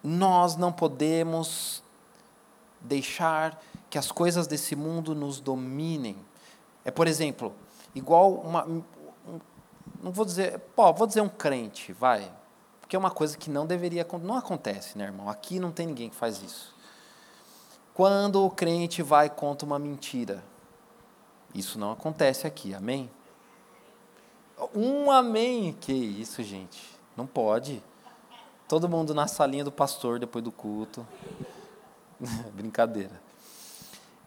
Nós 0.03 0.57
não 0.57 0.71
podemos 0.71 1.83
deixar 2.79 3.59
que 3.89 3.97
as 3.97 4.13
coisas 4.13 4.47
desse 4.47 4.77
mundo 4.77 5.15
nos 5.15 5.41
dominem. 5.41 6.15
É, 6.85 6.91
por 6.91 7.07
exemplo, 7.07 7.55
igual 7.95 8.35
uma. 8.35 8.67
Não 10.02 10.12
vou 10.12 10.24
dizer. 10.24 10.59
Pô, 10.74 10.92
vou 10.92 11.07
dizer 11.07 11.20
um 11.20 11.28
crente, 11.28 11.92
vai. 11.92 12.30
Porque 12.80 12.94
é 12.94 12.98
uma 12.98 13.11
coisa 13.11 13.37
que 13.37 13.50
não 13.50 13.66
deveria. 13.66 14.07
Não 14.22 14.37
acontece, 14.37 14.98
né, 14.98 15.04
irmão? 15.04 15.28
Aqui 15.28 15.59
não 15.59 15.72
tem 15.72 15.87
ninguém 15.87 16.11
que 16.11 16.16
faz 16.16 16.42
isso. 16.42 16.74
Quando 17.94 18.44
o 18.44 18.50
crente 18.50 19.02
vai 19.02 19.30
contra 19.30 19.64
uma 19.64 19.78
mentira. 19.78 20.42
Isso 21.54 21.78
não 21.78 21.92
acontece 21.92 22.46
aqui, 22.46 22.74
amém? 22.74 23.09
Um 24.74 25.11
amém. 25.11 25.72
Que 25.80 25.92
isso, 25.92 26.42
gente. 26.42 26.83
Não 27.16 27.26
pode. 27.26 27.83
Todo 28.68 28.88
mundo 28.88 29.14
na 29.14 29.26
salinha 29.26 29.64
do 29.64 29.70
pastor 29.70 30.18
depois 30.18 30.44
do 30.44 30.50
culto. 30.50 31.07
Brincadeira. 32.52 33.22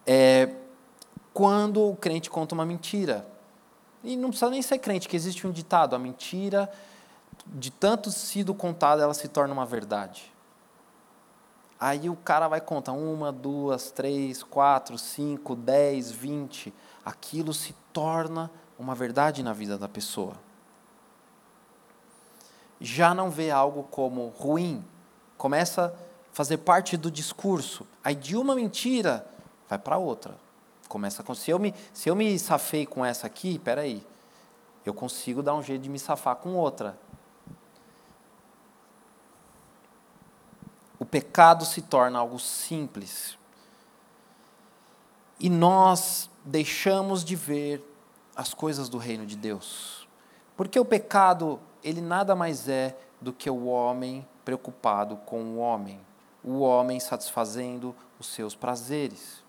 É, 0.05 0.49
quando 1.33 1.87
o 1.87 1.95
crente 1.95 2.29
conta 2.29 2.55
uma 2.55 2.65
mentira. 2.65 3.36
E 4.03 4.15
não 4.15 4.29
precisa 4.29 4.49
nem 4.49 4.61
ser 4.61 4.79
crente, 4.79 5.07
que 5.07 5.15
existe 5.15 5.45
um 5.47 5.51
ditado: 5.51 5.95
a 5.95 5.99
mentira, 5.99 6.71
de 7.45 7.71
tanto 7.71 8.11
sido 8.11 8.53
contada, 8.53 9.03
ela 9.03 9.13
se 9.13 9.27
torna 9.27 9.53
uma 9.53 9.65
verdade. 9.65 10.31
Aí 11.79 12.09
o 12.09 12.15
cara 12.15 12.47
vai 12.47 12.59
contar 12.59 12.93
uma, 12.93 13.31
duas, 13.31 13.91
três, 13.91 14.41
quatro, 14.41 14.97
cinco, 14.97 15.55
dez, 15.55 16.11
vinte. 16.11 16.73
Aquilo 17.05 17.53
se 17.53 17.73
torna 17.93 18.49
uma 18.79 18.95
verdade 18.95 19.43
na 19.43 19.53
vida 19.53 19.77
da 19.77 19.87
pessoa. 19.87 20.35
Já 22.81 23.13
não 23.13 23.29
vê 23.29 23.51
algo 23.51 23.83
como 23.83 24.27
ruim, 24.29 24.83
começa 25.37 25.87
a 25.87 26.35
fazer 26.35 26.57
parte 26.57 26.97
do 26.97 27.11
discurso. 27.11 27.85
Aí 28.03 28.15
de 28.15 28.35
uma 28.35 28.55
mentira 28.55 29.25
vai 29.69 29.77
para 29.77 29.97
outra. 29.97 30.35
Começa 30.87 31.23
com 31.23 31.35
se 31.35 31.51
eu 31.51 31.59
me 31.59 31.73
se 31.93 32.09
eu 32.09 32.15
me 32.15 32.37
safei 32.39 32.85
com 32.85 33.05
essa 33.05 33.27
aqui, 33.27 33.55
espera 33.55 33.81
aí. 33.81 34.05
eu 34.85 34.93
consigo 34.93 35.43
dar 35.43 35.53
um 35.53 35.61
jeito 35.61 35.81
de 35.81 35.89
me 35.89 35.99
safar 35.99 36.37
com 36.37 36.55
outra. 36.55 36.97
O 40.99 41.05
pecado 41.05 41.65
se 41.65 41.81
torna 41.81 42.19
algo 42.19 42.39
simples. 42.39 43.37
E 45.39 45.49
nós 45.49 46.29
deixamos 46.43 47.23
de 47.23 47.35
ver 47.35 47.83
as 48.35 48.53
coisas 48.53 48.89
do 48.89 48.97
reino 48.97 49.25
de 49.25 49.35
Deus. 49.35 50.07
Porque 50.55 50.79
o 50.79 50.85
pecado, 50.85 51.59
ele 51.83 52.01
nada 52.01 52.35
mais 52.35 52.67
é 52.67 52.97
do 53.21 53.33
que 53.33 53.49
o 53.49 53.65
homem 53.65 54.27
preocupado 54.43 55.17
com 55.17 55.43
o 55.43 55.57
homem, 55.57 55.99
o 56.43 56.59
homem 56.59 56.99
satisfazendo 56.99 57.95
os 58.19 58.27
seus 58.27 58.55
prazeres, 58.55 59.43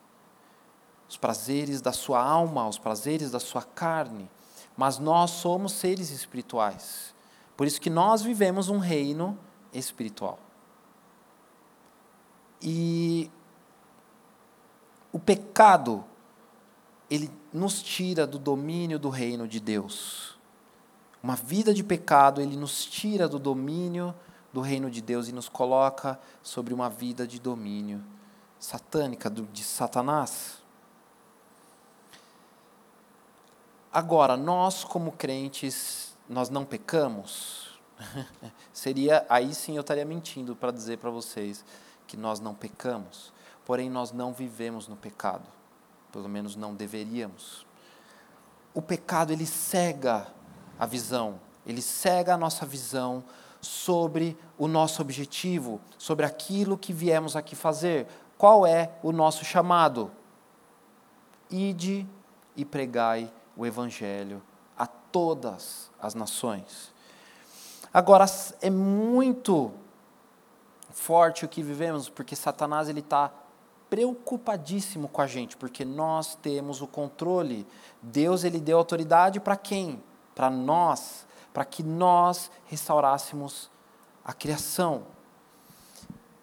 os 1.09 1.17
prazeres 1.17 1.81
da 1.81 1.93
sua 1.93 2.23
alma, 2.23 2.69
os 2.69 2.79
prazeres 2.79 3.31
da 3.31 3.41
sua 3.41 3.63
carne. 3.63 4.31
Mas 4.77 4.99
nós 4.99 5.31
somos 5.31 5.73
seres 5.73 6.11
espirituais. 6.11 7.15
Por 7.57 7.67
isso 7.67 7.81
que 7.81 7.91
nós 7.91 8.23
vivemos 8.23 8.69
um 8.69 8.79
reino 8.79 9.39
espiritual. 9.73 10.39
E 12.61 13.31
o 15.13 15.19
pecado, 15.19 16.05
ele 17.11 17.31
nos 17.53 17.83
tira 17.83 18.27
do 18.27 18.39
domínio 18.39 18.99
do 18.99 19.09
reino 19.09 19.49
de 19.49 19.59
Deus. 19.59 20.39
Uma 21.23 21.35
vida 21.35 21.75
de 21.75 21.83
pecado, 21.83 22.41
ele 22.41 22.57
nos 22.57 22.85
tira 22.85 23.29
do 23.29 23.39
domínio 23.39 24.15
do 24.53 24.61
reino 24.61 24.91
de 24.91 25.01
Deus 25.01 25.29
e 25.29 25.33
nos 25.33 25.49
coloca 25.49 26.19
sobre 26.43 26.73
uma 26.73 26.89
vida 26.89 27.27
de 27.27 27.41
domínio 27.41 28.05
satânica, 28.59 29.31
de 29.31 29.65
Satanás. 29.65 30.63
Agora, 33.91 34.37
nós 34.37 34.85
como 34.85 35.13
crentes, 35.13 36.15
nós 36.29 36.51
não 36.51 36.63
pecamos? 36.63 37.81
Seria, 38.71 39.25
aí 39.31 39.55
sim 39.55 39.77
eu 39.77 39.81
estaria 39.81 40.05
mentindo 40.05 40.55
para 40.55 40.71
dizer 40.71 40.99
para 40.99 41.09
vocês 41.09 41.65
que 42.07 42.15
nós 42.15 42.39
não 42.39 42.55
pecamos, 42.55 43.33
porém 43.65 43.89
nós 43.89 44.13
não 44.13 44.33
vivemos 44.33 44.89
no 44.89 44.97
pecado, 44.97 45.49
pelo 46.13 46.29
menos 46.29 46.55
não 46.55 46.75
deveríamos. 46.75 47.67
O 48.75 48.83
pecado 48.83 49.33
ele 49.33 49.47
cega 49.47 50.27
a 50.79 50.85
visão, 50.85 51.41
ele 51.67 51.81
cega 51.81 52.35
a 52.35 52.39
nossa 52.39 52.67
visão 52.67 53.25
sobre 53.59 54.37
o 54.59 54.69
nosso 54.69 55.01
objetivo, 55.01 55.81
sobre 55.97 56.27
aquilo 56.27 56.77
que 56.77 56.93
viemos 56.93 57.35
aqui 57.37 57.57
fazer. 57.57 58.07
Qual 58.37 58.67
é 58.67 58.93
o 59.03 59.13
nosso 59.13 59.47
chamado? 59.47 60.13
Ide 61.51 62.07
e 62.55 62.67
pregai 62.67 63.33
o 63.59 63.67
evangelho 63.67 64.41
a 64.79 64.87
todas 64.87 65.91
as 66.01 66.15
nações. 66.15 66.95
Agora 67.93 68.25
é 68.63 68.71
muito 68.71 69.73
forte 70.91 71.45
o 71.45 71.49
que 71.49 71.63
vivemos, 71.63 72.09
porque 72.09 72.37
Satanás 72.37 72.89
ele 72.89 73.01
está 73.01 73.33
preocupadíssimo 73.91 75.09
com 75.09 75.21
a 75.21 75.27
gente, 75.27 75.57
porque 75.57 75.85
nós 75.85 76.37
temos 76.37 76.81
o 76.81 76.87
controle. 76.87 77.67
Deus 78.01 78.45
ele 78.45 78.61
deu 78.61 78.79
autoridade 78.79 79.41
para 79.41 79.57
quem? 79.57 80.03
Para 80.35 80.49
nós, 80.49 81.27
para 81.53 81.65
que 81.65 81.83
nós 81.83 82.51
restaurássemos 82.67 83.69
a 84.25 84.33
criação. 84.33 85.03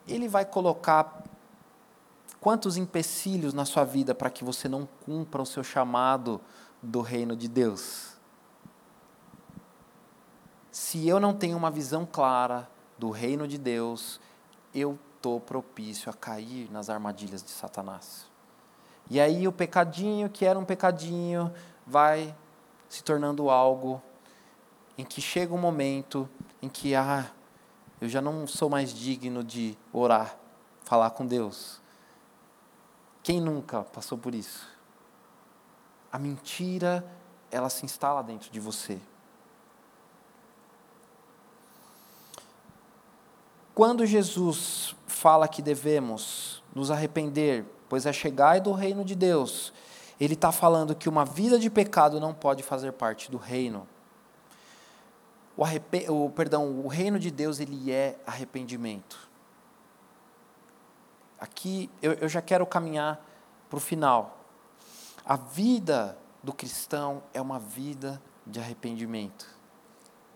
Ele 0.07 0.27
vai 0.27 0.43
colocar 0.43 1.23
quantos 2.41 2.75
empecilhos 2.75 3.53
na 3.53 3.63
sua 3.63 3.85
vida 3.85 4.13
para 4.13 4.29
que 4.29 4.43
você 4.43 4.67
não 4.67 4.87
cumpra 5.05 5.41
o 5.41 5.45
seu 5.45 5.63
chamado 5.63 6.41
do 6.85 7.01
reino 7.01 7.35
de 7.35 7.47
Deus? 7.47 8.13
Se 10.71 11.07
eu 11.07 11.19
não 11.19 11.33
tenho 11.33 11.57
uma 11.57 11.71
visão 11.71 12.05
clara 12.05 12.69
do 12.97 13.09
reino 13.09 13.47
de 13.47 13.57
Deus, 13.57 14.19
eu 14.73 14.97
estou 15.15 15.39
propício 15.39 16.09
a 16.09 16.13
cair 16.13 16.71
nas 16.71 16.89
armadilhas 16.89 17.43
de 17.43 17.49
Satanás. 17.49 18.25
E 19.09 19.19
aí 19.19 19.47
o 19.47 19.51
pecadinho, 19.51 20.29
que 20.29 20.45
era 20.45 20.57
um 20.57 20.65
pecadinho, 20.65 21.53
vai 21.85 22.35
se 22.89 23.03
tornando 23.03 23.49
algo 23.49 24.01
em 24.97 25.03
que 25.03 25.21
chega 25.21 25.53
um 25.53 25.57
momento 25.57 26.29
em 26.61 26.69
que, 26.69 26.95
ah, 26.95 27.31
eu 27.99 28.09
já 28.09 28.21
não 28.21 28.47
sou 28.47 28.69
mais 28.69 28.93
digno 28.93 29.43
de 29.43 29.77
orar, 29.91 30.37
falar 30.83 31.11
com 31.11 31.25
Deus. 31.25 31.81
Quem 33.23 33.41
nunca 33.41 33.81
passou 33.83 34.17
por 34.17 34.35
isso? 34.35 34.74
A 36.15 36.17
mentira, 36.17 37.05
ela 37.51 37.69
se 37.69 37.83
instala 37.83 38.23
dentro 38.23 38.49
de 38.49 38.57
você. 38.57 39.01
Quando 43.73 44.05
Jesus 44.05 44.95
fala 45.05 45.45
que 45.45 45.61
devemos 45.61 46.63
nos 46.73 46.89
arrepender, 46.89 47.65
pois 47.89 48.05
é 48.05 48.13
chegar 48.13 48.61
do 48.61 48.71
reino 48.71 49.03
de 49.03 49.13
Deus, 49.13 49.73
ele 50.17 50.35
está 50.35 50.53
falando 50.53 50.95
que 50.95 51.09
uma 51.09 51.25
vida 51.25 51.59
de 51.59 51.69
pecado 51.69 52.17
não 52.17 52.33
pode 52.33 52.63
fazer 52.63 52.93
parte 52.93 53.29
do 53.29 53.37
reino. 53.37 53.85
O, 55.57 55.65
o, 56.13 56.29
perdão, 56.29 56.79
o 56.79 56.87
reino 56.87 57.19
de 57.19 57.29
Deus 57.29 57.59
ele 57.59 57.91
é 57.91 58.17
arrependimento. 58.25 59.27
Aqui 61.37 61.89
eu, 62.01 62.13
eu 62.13 62.29
já 62.29 62.41
quero 62.41 62.65
caminhar 62.65 63.19
para 63.69 63.75
o 63.75 63.81
final. 63.81 64.44
A 65.25 65.35
vida 65.35 66.17
do 66.43 66.53
cristão 66.53 67.23
é 67.33 67.41
uma 67.41 67.59
vida 67.59 68.21
de 68.45 68.59
arrependimento. 68.59 69.47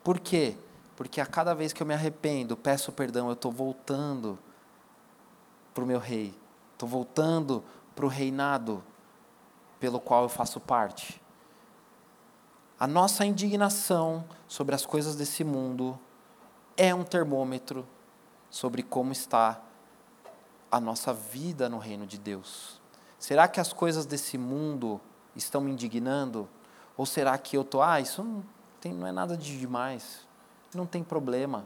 Por 0.03 0.19
quê? 0.19 0.57
Porque 0.95 1.21
a 1.21 1.25
cada 1.25 1.53
vez 1.53 1.71
que 1.71 1.83
eu 1.83 1.87
me 1.87 1.93
arrependo, 1.93 2.57
peço 2.57 2.91
perdão, 2.91 3.27
eu 3.27 3.33
estou 3.33 3.51
voltando 3.51 4.39
para 5.73 5.83
o 5.83 5.87
meu 5.87 5.99
rei. 5.99 6.35
Estou 6.73 6.89
voltando 6.89 7.63
para 7.95 8.05
o 8.05 8.09
reinado 8.09 8.83
pelo 9.79 9.99
qual 9.99 10.23
eu 10.23 10.29
faço 10.29 10.59
parte. 10.59 11.21
A 12.79 12.87
nossa 12.87 13.25
indignação 13.25 14.25
sobre 14.47 14.73
as 14.73 14.85
coisas 14.85 15.15
desse 15.15 15.43
mundo 15.43 15.99
é 16.75 16.95
um 16.95 17.03
termômetro 17.03 17.87
sobre 18.49 18.81
como 18.81 19.11
está 19.11 19.61
a 20.71 20.79
nossa 20.79 21.13
vida 21.13 21.69
no 21.69 21.77
reino 21.77 22.07
de 22.07 22.17
Deus. 22.17 22.78
Será 23.19 23.47
que 23.47 23.59
as 23.59 23.73
coisas 23.73 24.05
desse 24.05 24.37
mundo 24.37 24.99
estão 25.35 25.61
me 25.61 25.71
indignando? 25.71 26.49
Ou 26.97 27.05
será 27.05 27.37
que 27.37 27.55
eu 27.55 27.61
estou, 27.61 27.83
ah, 27.83 27.99
isso 27.99 28.23
não, 28.23 28.43
tem, 28.81 28.93
não 28.93 29.05
é 29.05 29.11
nada 29.11 29.37
de 29.37 29.59
demais? 29.59 30.27
não 30.77 30.85
tem 30.85 31.03
problema. 31.03 31.65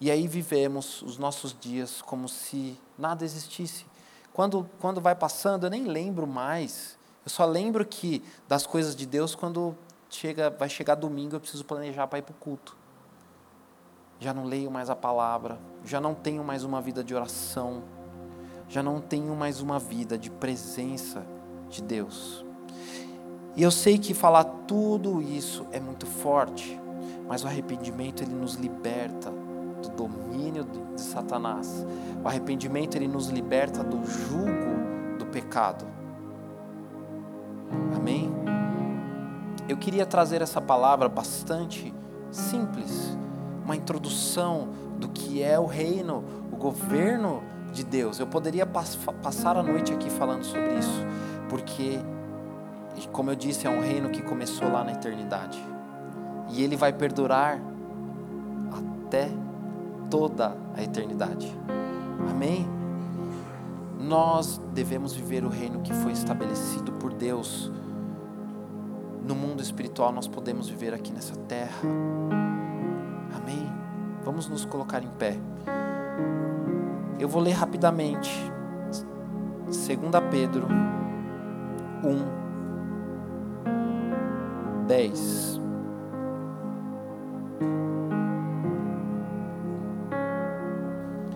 E 0.00 0.10
aí 0.10 0.26
vivemos 0.26 1.02
os 1.02 1.18
nossos 1.18 1.54
dias 1.58 2.02
como 2.02 2.28
se 2.28 2.78
nada 2.98 3.24
existisse. 3.24 3.86
Quando, 4.32 4.68
quando 4.80 5.00
vai 5.00 5.14
passando, 5.14 5.66
eu 5.66 5.70
nem 5.70 5.84
lembro 5.84 6.26
mais. 6.26 6.98
Eu 7.24 7.30
só 7.30 7.44
lembro 7.44 7.84
que 7.84 8.22
das 8.48 8.66
coisas 8.66 8.96
de 8.96 9.06
Deus 9.06 9.34
quando 9.34 9.76
chega, 10.10 10.50
vai 10.50 10.68
chegar 10.68 10.94
domingo 10.94 11.36
eu 11.36 11.40
preciso 11.40 11.64
planejar 11.64 12.06
para 12.06 12.18
ir 12.18 12.22
para 12.22 12.32
o 12.32 12.36
culto. 12.36 12.76
Já 14.18 14.32
não 14.32 14.44
leio 14.44 14.70
mais 14.70 14.88
a 14.88 14.96
palavra, 14.96 15.58
já 15.84 16.00
não 16.00 16.14
tenho 16.14 16.42
mais 16.42 16.64
uma 16.64 16.80
vida 16.80 17.02
de 17.02 17.14
oração, 17.14 17.82
já 18.72 18.82
não 18.82 19.02
tenho 19.02 19.36
mais 19.36 19.60
uma 19.60 19.78
vida 19.78 20.16
de 20.16 20.30
presença 20.30 21.26
de 21.68 21.82
Deus. 21.82 22.42
E 23.54 23.62
eu 23.62 23.70
sei 23.70 23.98
que 23.98 24.14
falar 24.14 24.44
tudo 24.44 25.20
isso 25.20 25.66
é 25.72 25.78
muito 25.78 26.06
forte, 26.06 26.80
mas 27.28 27.44
o 27.44 27.46
arrependimento 27.46 28.22
ele 28.22 28.32
nos 28.32 28.54
liberta 28.54 29.30
do 29.82 29.90
domínio 29.90 30.64
de 30.64 31.02
Satanás. 31.02 31.84
O 32.24 32.26
arrependimento 32.26 32.94
ele 32.94 33.06
nos 33.06 33.28
liberta 33.28 33.84
do 33.84 34.06
jugo 34.06 35.18
do 35.18 35.26
pecado. 35.26 35.84
Amém? 37.94 38.32
Eu 39.68 39.76
queria 39.76 40.06
trazer 40.06 40.40
essa 40.40 40.62
palavra 40.62 41.10
bastante 41.10 41.92
simples, 42.30 43.18
uma 43.66 43.76
introdução 43.76 44.70
do 44.98 45.10
que 45.10 45.42
é 45.42 45.60
o 45.60 45.66
reino, 45.66 46.24
o 46.50 46.56
governo 46.56 47.52
de 47.72 47.84
Deus. 47.84 48.18
Eu 48.18 48.26
poderia 48.26 48.66
passar 48.66 49.56
a 49.56 49.62
noite 49.62 49.92
aqui 49.92 50.10
falando 50.10 50.44
sobre 50.44 50.74
isso, 50.74 51.04
porque, 51.48 51.98
como 53.10 53.30
eu 53.30 53.34
disse, 53.34 53.66
é 53.66 53.70
um 53.70 53.80
reino 53.80 54.10
que 54.10 54.22
começou 54.22 54.70
lá 54.70 54.84
na 54.84 54.92
eternidade 54.92 55.62
e 56.52 56.62
ele 56.62 56.76
vai 56.76 56.92
perdurar 56.92 57.60
até 59.06 59.30
toda 60.10 60.56
a 60.76 60.82
eternidade. 60.82 61.56
Amém? 62.30 62.68
Nós 63.98 64.60
devemos 64.72 65.14
viver 65.14 65.44
o 65.44 65.48
reino 65.48 65.80
que 65.80 65.94
foi 65.94 66.12
estabelecido 66.12 66.92
por 66.92 67.12
Deus. 67.12 67.72
No 69.26 69.34
mundo 69.34 69.62
espiritual, 69.62 70.12
nós 70.12 70.26
podemos 70.26 70.68
viver 70.68 70.92
aqui 70.92 71.12
nessa 71.12 71.34
terra. 71.36 71.80
Amém? 73.34 73.72
Vamos 74.24 74.48
nos 74.48 74.64
colocar 74.64 75.02
em 75.02 75.08
pé. 75.08 75.38
Eu 77.22 77.28
vou 77.28 77.40
ler 77.40 77.52
rapidamente. 77.52 78.50
2 79.66 79.86
Pedro 80.28 80.66
1, 82.02 84.86
10. 84.88 85.60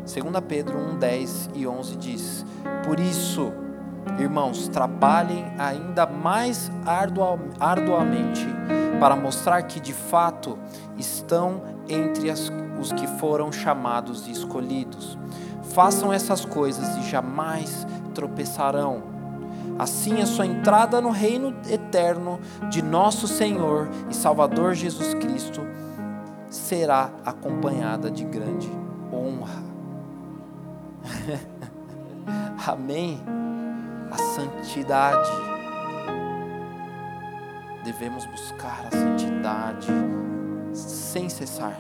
Segunda 0.05 0.43
Pedro 0.43 0.77
1, 0.77 0.99
10 0.99 1.51
e 1.55 1.69
11 1.69 1.97
diz: 1.97 2.45
Por 2.85 2.99
isso, 2.99 3.53
irmãos, 4.19 4.67
trabalhem 4.67 5.45
ainda 5.57 6.05
mais 6.05 6.69
arduamente 7.61 8.45
para 8.99 9.15
mostrar 9.15 9.63
que 9.63 9.79
de 9.79 9.93
fato 9.93 10.59
estão 10.99 11.63
entre 11.89 12.29
as, 12.29 12.51
os 12.81 12.91
que 12.91 13.07
foram 13.07 13.53
chamados 13.53 14.27
e 14.27 14.33
escolhidos. 14.33 15.16
Façam 15.77 16.11
essas 16.11 16.43
coisas 16.43 16.97
e 16.97 17.03
jamais 17.11 17.87
tropeçarão. 18.15 19.03
Assim, 19.79 20.23
a 20.23 20.27
sua 20.27 20.47
entrada 20.47 21.03
no 21.03 21.11
reino 21.11 21.55
eterno 21.69 22.41
de 22.71 22.81
nosso 22.81 23.29
Senhor 23.29 23.87
e 24.09 24.15
Salvador 24.15 24.73
Jesus 24.73 25.13
Cristo 25.13 25.61
será 26.49 27.11
acompanhada 27.27 28.11
de 28.11 28.25
grande 28.25 28.71
honra. 29.13 29.63
Amém? 32.67 33.21
A 34.11 34.17
santidade. 34.17 35.31
Devemos 37.85 38.25
buscar 38.25 38.87
a 38.87 38.97
santidade 38.97 39.89
sem 40.73 41.29
cessar. 41.29 41.77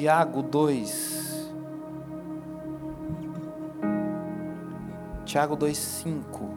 Tiago 0.00 0.42
2. 0.42 1.52
Tiago 5.26 5.54
2:5. 5.54 6.48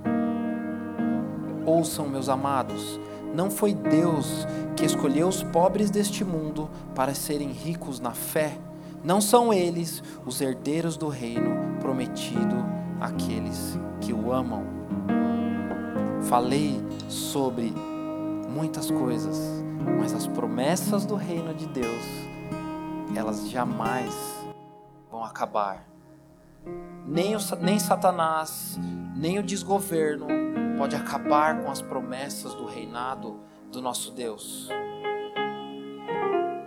Ouçam, 1.66 2.08
meus 2.08 2.30
amados, 2.30 2.98
não 3.36 3.52
foi 3.52 3.74
Deus 3.74 4.48
que 4.78 4.86
escolheu 4.86 5.28
os 5.28 5.44
pobres 5.44 5.90
deste 5.90 6.24
mundo 6.24 6.70
para 6.96 7.14
serem 7.14 7.50
ricos 7.50 8.00
na 8.00 8.12
fé. 8.12 8.58
Não 9.04 9.20
são 9.20 9.52
eles 9.52 10.02
os 10.26 10.40
herdeiros 10.40 10.96
do 10.96 11.10
reino 11.10 11.78
prometido 11.82 12.56
àqueles 13.02 13.78
que 14.00 14.14
o 14.14 14.32
amam. 14.32 14.64
Falei 16.22 16.82
sobre 17.10 17.74
muitas 18.48 18.90
coisas, 18.90 19.38
mas 20.00 20.14
as 20.14 20.28
promessas 20.28 21.06
do 21.06 21.16
reino 21.16 21.54
de 21.54 21.68
Deus 21.68 22.33
elas 23.18 23.50
jamais 23.50 24.14
vão 25.12 25.24
acabar. 25.24 25.86
Nem, 27.06 27.36
o, 27.36 27.40
nem 27.62 27.78
Satanás, 27.80 28.80
nem 29.16 29.40
o 29.40 29.44
desgoverno 29.44 30.28
pode 30.78 30.96
acabar 30.96 31.62
com 31.62 31.70
as 31.70 31.82
promessas 31.82 32.54
do 32.54 32.66
reinado 32.66 33.40
do 33.72 33.82
nosso 33.82 34.12
Deus. 34.12 34.70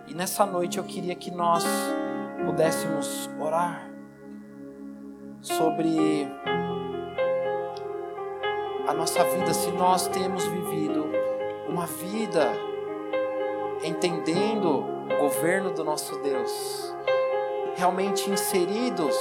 E 0.07 0.15
nessa 0.15 0.47
noite 0.47 0.79
eu 0.79 0.85
queria 0.85 1.15
que 1.15 1.31
nós 1.31 1.65
pudéssemos 2.45 3.29
orar 3.41 3.91
sobre 5.41 6.29
a 8.87 8.95
nossa 8.95 9.25
vida, 9.25 9.53
se 9.53 9.71
nós 9.73 10.07
temos 10.09 10.45
vivido 10.47 11.07
uma 11.69 11.87
vida 11.87 12.53
entendendo 13.83 14.96
governo 15.19 15.71
do 15.71 15.85
nosso 15.85 16.19
Deus, 16.19 16.95
realmente 17.77 18.31
inseridos 18.31 19.15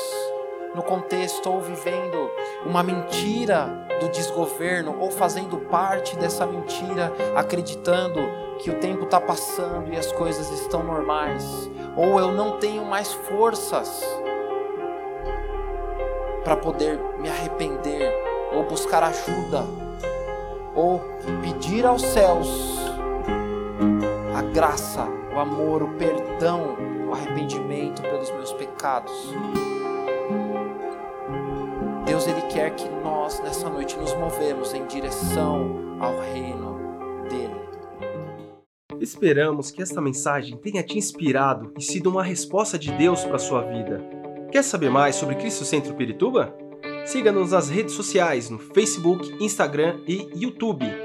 no 0.73 0.83
contexto 0.83 1.49
ou 1.49 1.61
vivendo 1.61 2.29
uma 2.65 2.83
mentira 2.83 3.87
do 3.99 4.09
desgoverno 4.09 4.97
ou 4.99 5.09
fazendo 5.09 5.57
parte 5.57 6.15
dessa 6.17 6.45
mentira, 6.45 7.13
acreditando 7.35 8.19
que 8.59 8.69
o 8.69 8.79
tempo 8.79 9.05
está 9.05 9.19
passando 9.19 9.93
e 9.93 9.97
as 9.97 10.11
coisas 10.11 10.49
estão 10.51 10.83
normais, 10.83 11.69
ou 11.95 12.19
eu 12.19 12.31
não 12.31 12.57
tenho 12.59 12.83
mais 12.83 13.13
forças 13.13 14.03
para 16.43 16.55
poder 16.57 16.99
me 17.19 17.29
arrepender 17.29 18.13
ou 18.53 18.63
buscar 18.63 19.03
ajuda 19.03 19.63
ou 20.75 21.01
pedir 21.41 21.85
aos 21.85 22.01
céus 22.01 22.77
a 24.35 24.41
graça 24.41 25.07
o 25.35 25.39
amor, 25.39 25.83
o 25.83 25.89
perdão, 25.95 26.77
o 27.07 27.13
arrependimento 27.13 28.01
pelos 28.01 28.31
meus 28.31 28.53
pecados. 28.53 29.11
Deus 32.05 32.25
ele 32.25 32.41
quer 32.43 32.73
que 32.73 32.87
nós 33.03 33.41
nessa 33.41 33.69
noite 33.69 33.97
nos 33.97 34.13
movemos 34.13 34.73
em 34.73 34.85
direção 34.85 35.97
ao 35.99 36.17
reino 36.21 36.79
dele. 37.29 37.65
Esperamos 39.01 39.71
que 39.71 39.81
esta 39.81 39.99
mensagem 39.99 40.55
tenha 40.57 40.81
te 40.81 40.97
inspirado 40.97 41.73
e 41.77 41.81
sido 41.81 42.09
uma 42.09 42.23
resposta 42.23 42.79
de 42.79 42.91
Deus 42.91 43.25
para 43.25 43.35
a 43.35 43.39
sua 43.39 43.61
vida. 43.61 44.01
Quer 44.51 44.63
saber 44.63 44.89
mais 44.89 45.15
sobre 45.15 45.35
Cristo 45.35 45.65
Centro 45.65 45.93
Pirituba? 45.95 46.55
Siga-nos 47.05 47.51
nas 47.51 47.69
redes 47.69 47.93
sociais 47.93 48.49
no 48.49 48.57
Facebook, 48.57 49.35
Instagram 49.43 49.99
e 50.07 50.29
YouTube 50.33 51.04